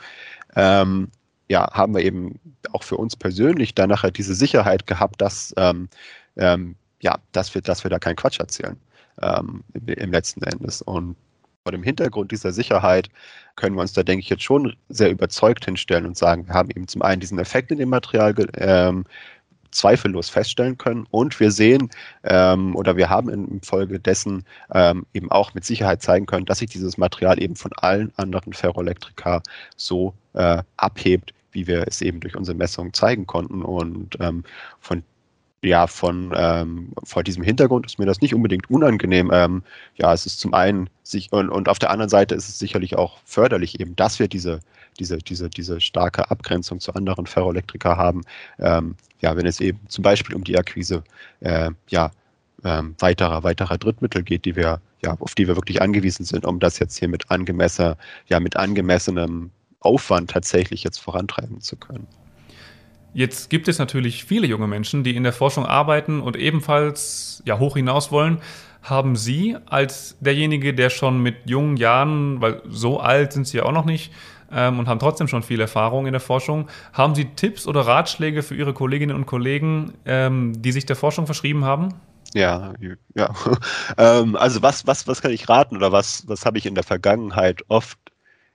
ähm, 0.56 1.08
ja, 1.48 1.70
haben 1.74 1.94
wir 1.94 2.04
eben 2.04 2.40
auch 2.72 2.84
für 2.84 2.98
uns 2.98 3.16
persönlich 3.16 3.76
dann 3.76 3.90
nachher 3.90 4.12
diese 4.12 4.36
Sicherheit 4.36 4.88
gehabt, 4.88 5.22
dass, 5.22 5.54
ähm, 5.58 5.90
ähm, 6.38 6.76
ja, 7.02 7.18
dass, 7.32 7.54
wir, 7.54 7.62
dass 7.62 7.84
wir 7.84 7.92
da 7.92 8.00
keinen 8.00 8.16
Quatsch 8.16 8.40
erzählen 8.40 8.78
ähm, 9.22 9.64
im 9.74 10.12
letzten 10.12 10.44
Endes. 10.44 10.82
Und 10.82 11.16
vor 11.64 11.72
dem 11.72 11.84
Hintergrund 11.84 12.32
dieser 12.32 12.52
Sicherheit 12.52 13.10
können 13.56 13.76
wir 13.76 13.82
uns 13.82 13.94
da, 13.94 14.04
denke 14.04 14.22
ich, 14.22 14.30
jetzt 14.30 14.44
schon 14.44 14.76
sehr 14.90 15.12
überzeugt 15.12 15.66
hinstellen 15.66 16.06
und 16.06 16.18
sagen, 16.18 16.48
wir 16.48 16.54
haben 16.54 16.70
eben 16.72 16.88
zum 16.88 17.02
einen 17.02 17.22
diesen 17.22 17.40
Effekt 17.40 17.72
in 17.72 17.78
dem 17.78 17.90
Material 17.90 18.34
ähm, 18.58 19.06
zweifellos 19.70 20.30
feststellen 20.30 20.78
können 20.78 21.06
und 21.12 21.40
wir 21.40 21.52
sehen 21.52 21.90
ähm, 22.24 22.76
oder 22.76 22.98
wir 22.98 23.10
haben 23.10 23.30
infolgedessen 23.30 24.44
ähm, 24.74 25.06
eben 25.14 25.32
auch 25.32 25.54
mit 25.54 25.64
Sicherheit 25.64 26.02
zeigen 26.02 26.26
können, 26.26 26.46
dass 26.46 26.60
sich 26.60 26.70
dieses 26.70 26.98
Material 26.98 27.42
eben 27.42 27.56
von 27.56 27.72
allen 27.78 28.12
anderen 28.18 28.54
Ferroelektrika 28.54 29.42
so 29.78 30.14
äh, 30.34 30.62
abhebt, 30.78 31.34
wie 31.52 31.68
wir 31.68 31.88
es 31.88 32.02
eben 32.02 32.20
durch 32.20 32.36
unsere 32.36 32.58
Messungen 32.58 32.94
zeigen 32.94 33.28
konnten. 33.28 33.62
Und 33.62 34.18
ähm, 34.20 34.44
von 34.80 35.04
ja, 35.64 35.86
von 35.88 36.34
ähm, 36.36 36.92
vor 37.04 37.24
diesem 37.24 37.44
Hintergrund 37.44 37.86
ist 37.86 38.00
mir 38.00 38.06
das 38.06 38.22
nicht 38.22 38.34
unbedingt 38.34 38.70
unangenehm. 38.70 39.30
Ähm, 39.32 39.64
ja, 39.96 40.12
es 40.14 40.26
ist 40.26 40.40
zum 40.40 40.54
einen 40.54 40.90
sich 41.04 41.32
und, 41.32 41.50
und 41.50 41.70
auf 41.70 41.78
der 41.78 41.92
anderen 41.92 42.10
Seite 42.10 42.34
ist 42.36 42.50
es 42.50 42.58
sicherlich 42.58 42.96
auch 42.98 43.20
förderlich, 43.26 43.80
eben, 43.80 43.96
dass 43.96 44.18
wir 44.20 44.28
diese, 44.28 44.60
diese, 45.00 45.20
diese, 45.20 45.50
diese 45.50 45.80
starke 45.80 46.32
Abgrenzung 46.32 46.80
zu 46.80 46.94
anderen 46.94 47.28
Ferroelektriker 47.28 47.96
haben. 47.96 48.22
Ähm, 48.60 48.96
ja, 49.20 49.38
wenn 49.38 49.46
es 49.46 49.60
eben 49.60 49.80
zum 49.88 50.02
Beispiel 50.04 50.36
um 50.36 50.44
die 50.44 50.58
Akquise 50.58 51.04
äh, 51.42 51.70
ja, 51.90 52.12
ähm, 52.64 52.96
weiterer, 53.00 53.44
weiterer 53.44 53.78
Drittmittel 53.78 54.24
geht, 54.24 54.46
die 54.46 54.56
wir, 54.56 54.82
ja, 55.04 55.16
auf 55.20 55.36
die 55.36 55.48
wir 55.48 55.56
wirklich 55.56 55.82
angewiesen 55.82 56.26
sind, 56.26 56.46
um 56.46 56.60
das 56.60 56.80
jetzt 56.80 56.98
hier 56.98 57.08
mit 57.08 57.30
angemessener, 57.30 57.98
ja, 58.28 58.40
mit 58.40 58.56
angemessenem 58.56 59.52
Aufwand 59.80 60.32
tatsächlich 60.32 60.84
jetzt 60.84 61.00
vorantreiben 61.00 61.62
zu 61.62 61.76
können. 61.76 62.08
Jetzt 63.14 63.50
gibt 63.50 63.68
es 63.68 63.78
natürlich 63.78 64.24
viele 64.24 64.48
junge 64.48 64.68
Menschen, 64.68 65.04
die 65.04 65.16
in 65.16 65.24
der 65.24 65.34
Forschung 65.34 65.66
arbeiten 65.66 66.22
und 66.22 66.38
ebenfalls 66.38 67.44
ja, 67.46 67.60
hoch 67.60 67.76
hinaus 67.76 68.12
wollen. 68.12 68.40
Haben 68.82 69.16
Sie 69.16 69.58
als 69.66 70.18
derjenige, 70.22 70.74
der 70.74 70.90
schon 70.90 71.22
mit 71.22 71.36
jungen 71.46 71.78
Jahren, 71.78 72.42
weil 72.42 72.62
so 72.68 73.00
alt 73.00 73.34
sind 73.34 73.48
Sie 73.48 73.58
ja 73.58 73.64
auch 73.64 73.74
noch 73.74 73.86
nicht 73.86 74.12
ähm, 74.52 74.80
und 74.80 74.88
haben 74.88 75.00
trotzdem 75.00 75.28
schon 75.28 75.44
viel 75.44 75.60
Erfahrung 75.60 76.06
in 76.08 76.14
der 76.14 76.22
Forschung, 76.22 76.68
haben 76.94 77.14
Sie 77.14 77.26
Tipps 77.26 77.68
oder 77.68 77.82
Ratschläge 77.82 78.44
für 78.44 78.56
Ihre 78.56 78.74
Kolleginnen 78.74 79.16
und 79.16 79.26
Kollegen, 79.26 79.94
ähm, 80.06 80.62
die 80.62 80.72
sich 80.72 80.86
der 80.86 80.96
Forschung 80.96 81.26
verschrieben 81.26 81.66
haben? 81.66 81.90
Ja, 82.34 82.74
ja. 83.14 83.34
ähm, 83.98 84.36
also 84.36 84.62
was, 84.62 84.88
was, 84.88 85.08
was 85.08 85.22
kann 85.22 85.32
ich 85.32 85.50
raten 85.50 85.76
oder 85.76 85.92
was, 85.92 86.28
was 86.28 86.46
habe 86.46 86.58
ich 86.58 86.66
in 86.66 86.76
der 86.76 86.84
Vergangenheit 86.84 87.62
oft 87.68 88.00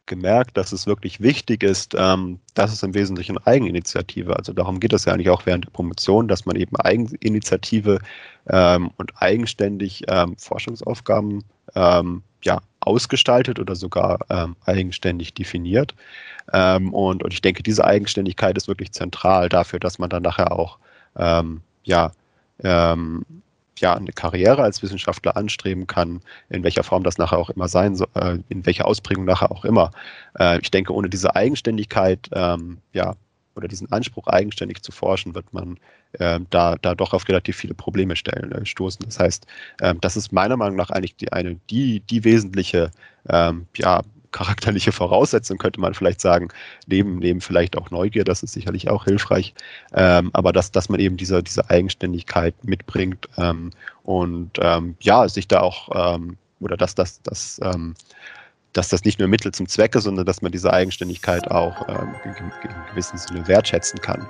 gemerkt, 0.06 0.56
dass 0.56 0.72
es 0.72 0.86
wirklich 0.86 1.20
wichtig 1.20 1.62
ist, 1.62 1.94
ähm, 1.98 2.38
dass 2.54 2.72
es 2.72 2.82
im 2.82 2.94
Wesentlichen 2.94 3.38
Eigeninitiative, 3.38 4.36
also 4.36 4.52
darum 4.52 4.80
geht 4.80 4.92
es 4.92 5.04
ja 5.04 5.12
eigentlich 5.12 5.30
auch 5.30 5.46
während 5.46 5.66
der 5.66 5.70
Promotion, 5.70 6.28
dass 6.28 6.46
man 6.46 6.56
eben 6.56 6.76
Eigeninitiative 6.76 7.98
ähm, 8.48 8.90
und 8.96 9.12
eigenständig 9.20 10.04
ähm, 10.08 10.36
Forschungsaufgaben 10.38 11.44
ähm, 11.74 12.22
ja, 12.42 12.60
ausgestaltet 12.80 13.58
oder 13.58 13.74
sogar 13.74 14.18
ähm, 14.30 14.56
eigenständig 14.64 15.34
definiert. 15.34 15.94
Ähm, 16.52 16.94
und, 16.94 17.24
und 17.24 17.32
ich 17.32 17.42
denke, 17.42 17.62
diese 17.62 17.84
Eigenständigkeit 17.84 18.56
ist 18.56 18.68
wirklich 18.68 18.92
zentral 18.92 19.48
dafür, 19.48 19.80
dass 19.80 19.98
man 19.98 20.10
dann 20.10 20.22
nachher 20.22 20.52
auch 20.52 20.78
ja, 21.82 22.12
ja, 23.78 23.94
eine 23.94 24.12
Karriere 24.12 24.62
als 24.62 24.82
Wissenschaftler 24.82 25.36
anstreben 25.36 25.86
kann, 25.86 26.20
in 26.48 26.62
welcher 26.62 26.82
Form 26.82 27.02
das 27.02 27.18
nachher 27.18 27.38
auch 27.38 27.50
immer 27.50 27.68
sein 27.68 27.96
soll, 27.96 28.08
äh, 28.14 28.38
in 28.48 28.64
welcher 28.66 28.86
Ausprägung 28.86 29.24
nachher 29.24 29.50
auch 29.50 29.64
immer. 29.64 29.90
Äh, 30.38 30.60
ich 30.60 30.70
denke, 30.70 30.94
ohne 30.94 31.08
diese 31.08 31.36
Eigenständigkeit, 31.36 32.28
ähm, 32.32 32.78
ja, 32.92 33.14
oder 33.54 33.68
diesen 33.68 33.90
Anspruch, 33.90 34.26
eigenständig 34.26 34.82
zu 34.82 34.92
forschen, 34.92 35.34
wird 35.34 35.52
man 35.52 35.78
äh, 36.12 36.40
da, 36.50 36.76
da 36.76 36.94
doch 36.94 37.14
auf 37.14 37.26
relativ 37.28 37.56
viele 37.56 37.74
Probleme 37.74 38.14
stellen, 38.16 38.52
äh, 38.52 38.66
stoßen. 38.66 39.04
Das 39.04 39.18
heißt, 39.18 39.46
äh, 39.80 39.94
das 40.00 40.16
ist 40.16 40.32
meiner 40.32 40.56
Meinung 40.56 40.76
nach 40.76 40.90
eigentlich 40.90 41.16
die, 41.16 41.32
eine, 41.32 41.56
die, 41.70 42.00
die 42.00 42.24
wesentliche 42.24 42.90
ähm, 43.28 43.66
ja, 43.76 44.02
charakterliche 44.36 44.92
Voraussetzung, 44.92 45.56
könnte 45.56 45.80
man 45.80 45.94
vielleicht 45.94 46.20
sagen, 46.20 46.48
neben, 46.86 47.18
neben 47.20 47.40
vielleicht 47.40 47.78
auch 47.78 47.90
Neugier, 47.90 48.22
das 48.22 48.42
ist 48.42 48.52
sicherlich 48.52 48.90
auch 48.90 49.04
hilfreich, 49.04 49.54
ähm, 49.94 50.28
aber 50.34 50.52
dass, 50.52 50.70
dass 50.70 50.90
man 50.90 51.00
eben 51.00 51.16
diese, 51.16 51.42
diese 51.42 51.70
Eigenständigkeit 51.70 52.54
mitbringt 52.62 53.30
ähm, 53.38 53.70
und 54.02 54.50
ähm, 54.60 54.94
ja, 55.00 55.26
sich 55.26 55.48
da 55.48 55.60
auch, 55.60 56.16
ähm, 56.16 56.36
oder 56.60 56.76
dass 56.76 56.94
das, 56.94 57.22
das 57.22 57.58
ähm, 57.64 57.94
dass 58.74 58.90
das 58.90 59.04
nicht 59.04 59.18
nur 59.18 59.28
Mittel 59.28 59.52
zum 59.52 59.68
Zwecke, 59.68 60.02
sondern 60.02 60.26
dass 60.26 60.42
man 60.42 60.52
diese 60.52 60.70
Eigenständigkeit 60.70 61.50
auch 61.50 61.88
ähm, 61.88 62.14
in, 62.24 62.34
gewissem 62.90 63.16
Sinne 63.16 63.48
wertschätzen 63.48 64.02
kann. 64.02 64.28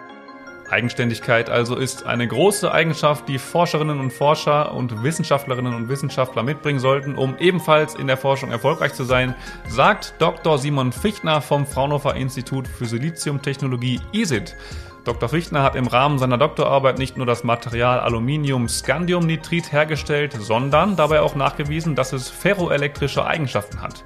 Eigenständigkeit 0.70 1.50
also 1.50 1.76
ist 1.76 2.06
eine 2.06 2.26
große 2.26 2.70
Eigenschaft, 2.70 3.28
die 3.28 3.38
Forscherinnen 3.38 4.00
und 4.00 4.12
Forscher 4.12 4.72
und 4.74 5.02
Wissenschaftlerinnen 5.02 5.74
und 5.74 5.88
Wissenschaftler 5.88 6.42
mitbringen 6.42 6.80
sollten, 6.80 7.14
um 7.14 7.36
ebenfalls 7.38 7.94
in 7.94 8.06
der 8.06 8.16
Forschung 8.16 8.50
erfolgreich 8.50 8.94
zu 8.94 9.04
sein, 9.04 9.34
sagt 9.68 10.14
Dr. 10.18 10.58
Simon 10.58 10.92
Fichtner 10.92 11.40
vom 11.40 11.66
Fraunhofer 11.66 12.14
Institut 12.16 12.66
für 12.66 12.86
Siliziumtechnologie 12.86 14.00
ISIT. 14.12 14.56
Dr. 15.04 15.28
Fichtner 15.28 15.62
hat 15.62 15.76
im 15.76 15.86
Rahmen 15.86 16.18
seiner 16.18 16.36
Doktorarbeit 16.36 16.98
nicht 16.98 17.16
nur 17.16 17.26
das 17.26 17.44
Material 17.44 18.00
Aluminium-Scandiumnitrit 18.00 19.70
hergestellt, 19.70 20.36
sondern 20.36 20.96
dabei 20.96 21.20
auch 21.20 21.36
nachgewiesen, 21.36 21.94
dass 21.94 22.12
es 22.12 22.28
ferroelektrische 22.28 23.24
Eigenschaften 23.24 23.80
hat. 23.82 24.04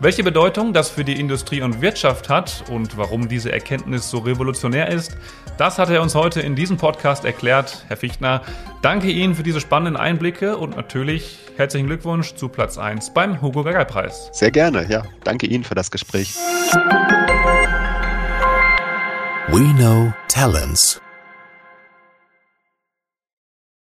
Welche 0.00 0.24
Bedeutung 0.24 0.72
das 0.72 0.90
für 0.90 1.04
die 1.04 1.18
Industrie 1.18 1.62
und 1.62 1.80
Wirtschaft 1.80 2.28
hat 2.28 2.64
und 2.68 2.96
warum 2.96 3.28
diese 3.28 3.52
Erkenntnis 3.52 4.10
so 4.10 4.18
revolutionär 4.18 4.88
ist, 4.88 5.16
das 5.56 5.78
hat 5.78 5.88
er 5.88 6.02
uns 6.02 6.14
heute 6.14 6.40
in 6.40 6.56
diesem 6.56 6.76
Podcast 6.76 7.24
erklärt. 7.24 7.84
Herr 7.86 7.96
Fichtner, 7.96 8.42
danke 8.82 9.10
Ihnen 9.10 9.34
für 9.34 9.44
diese 9.44 9.60
spannenden 9.60 9.96
Einblicke 9.96 10.56
und 10.56 10.76
natürlich 10.76 11.38
herzlichen 11.56 11.86
Glückwunsch 11.86 12.34
zu 12.34 12.48
Platz 12.48 12.76
1 12.76 13.14
beim 13.14 13.40
Hugo 13.40 13.62
Gagai 13.62 13.84
Preis. 13.84 14.30
Sehr 14.32 14.50
gerne, 14.50 14.86
ja. 14.88 15.04
Danke 15.22 15.46
Ihnen 15.46 15.62
für 15.62 15.76
das 15.76 15.90
Gespräch. 15.90 16.34
We 19.48 19.74
know 19.76 20.12
talents. 20.28 21.03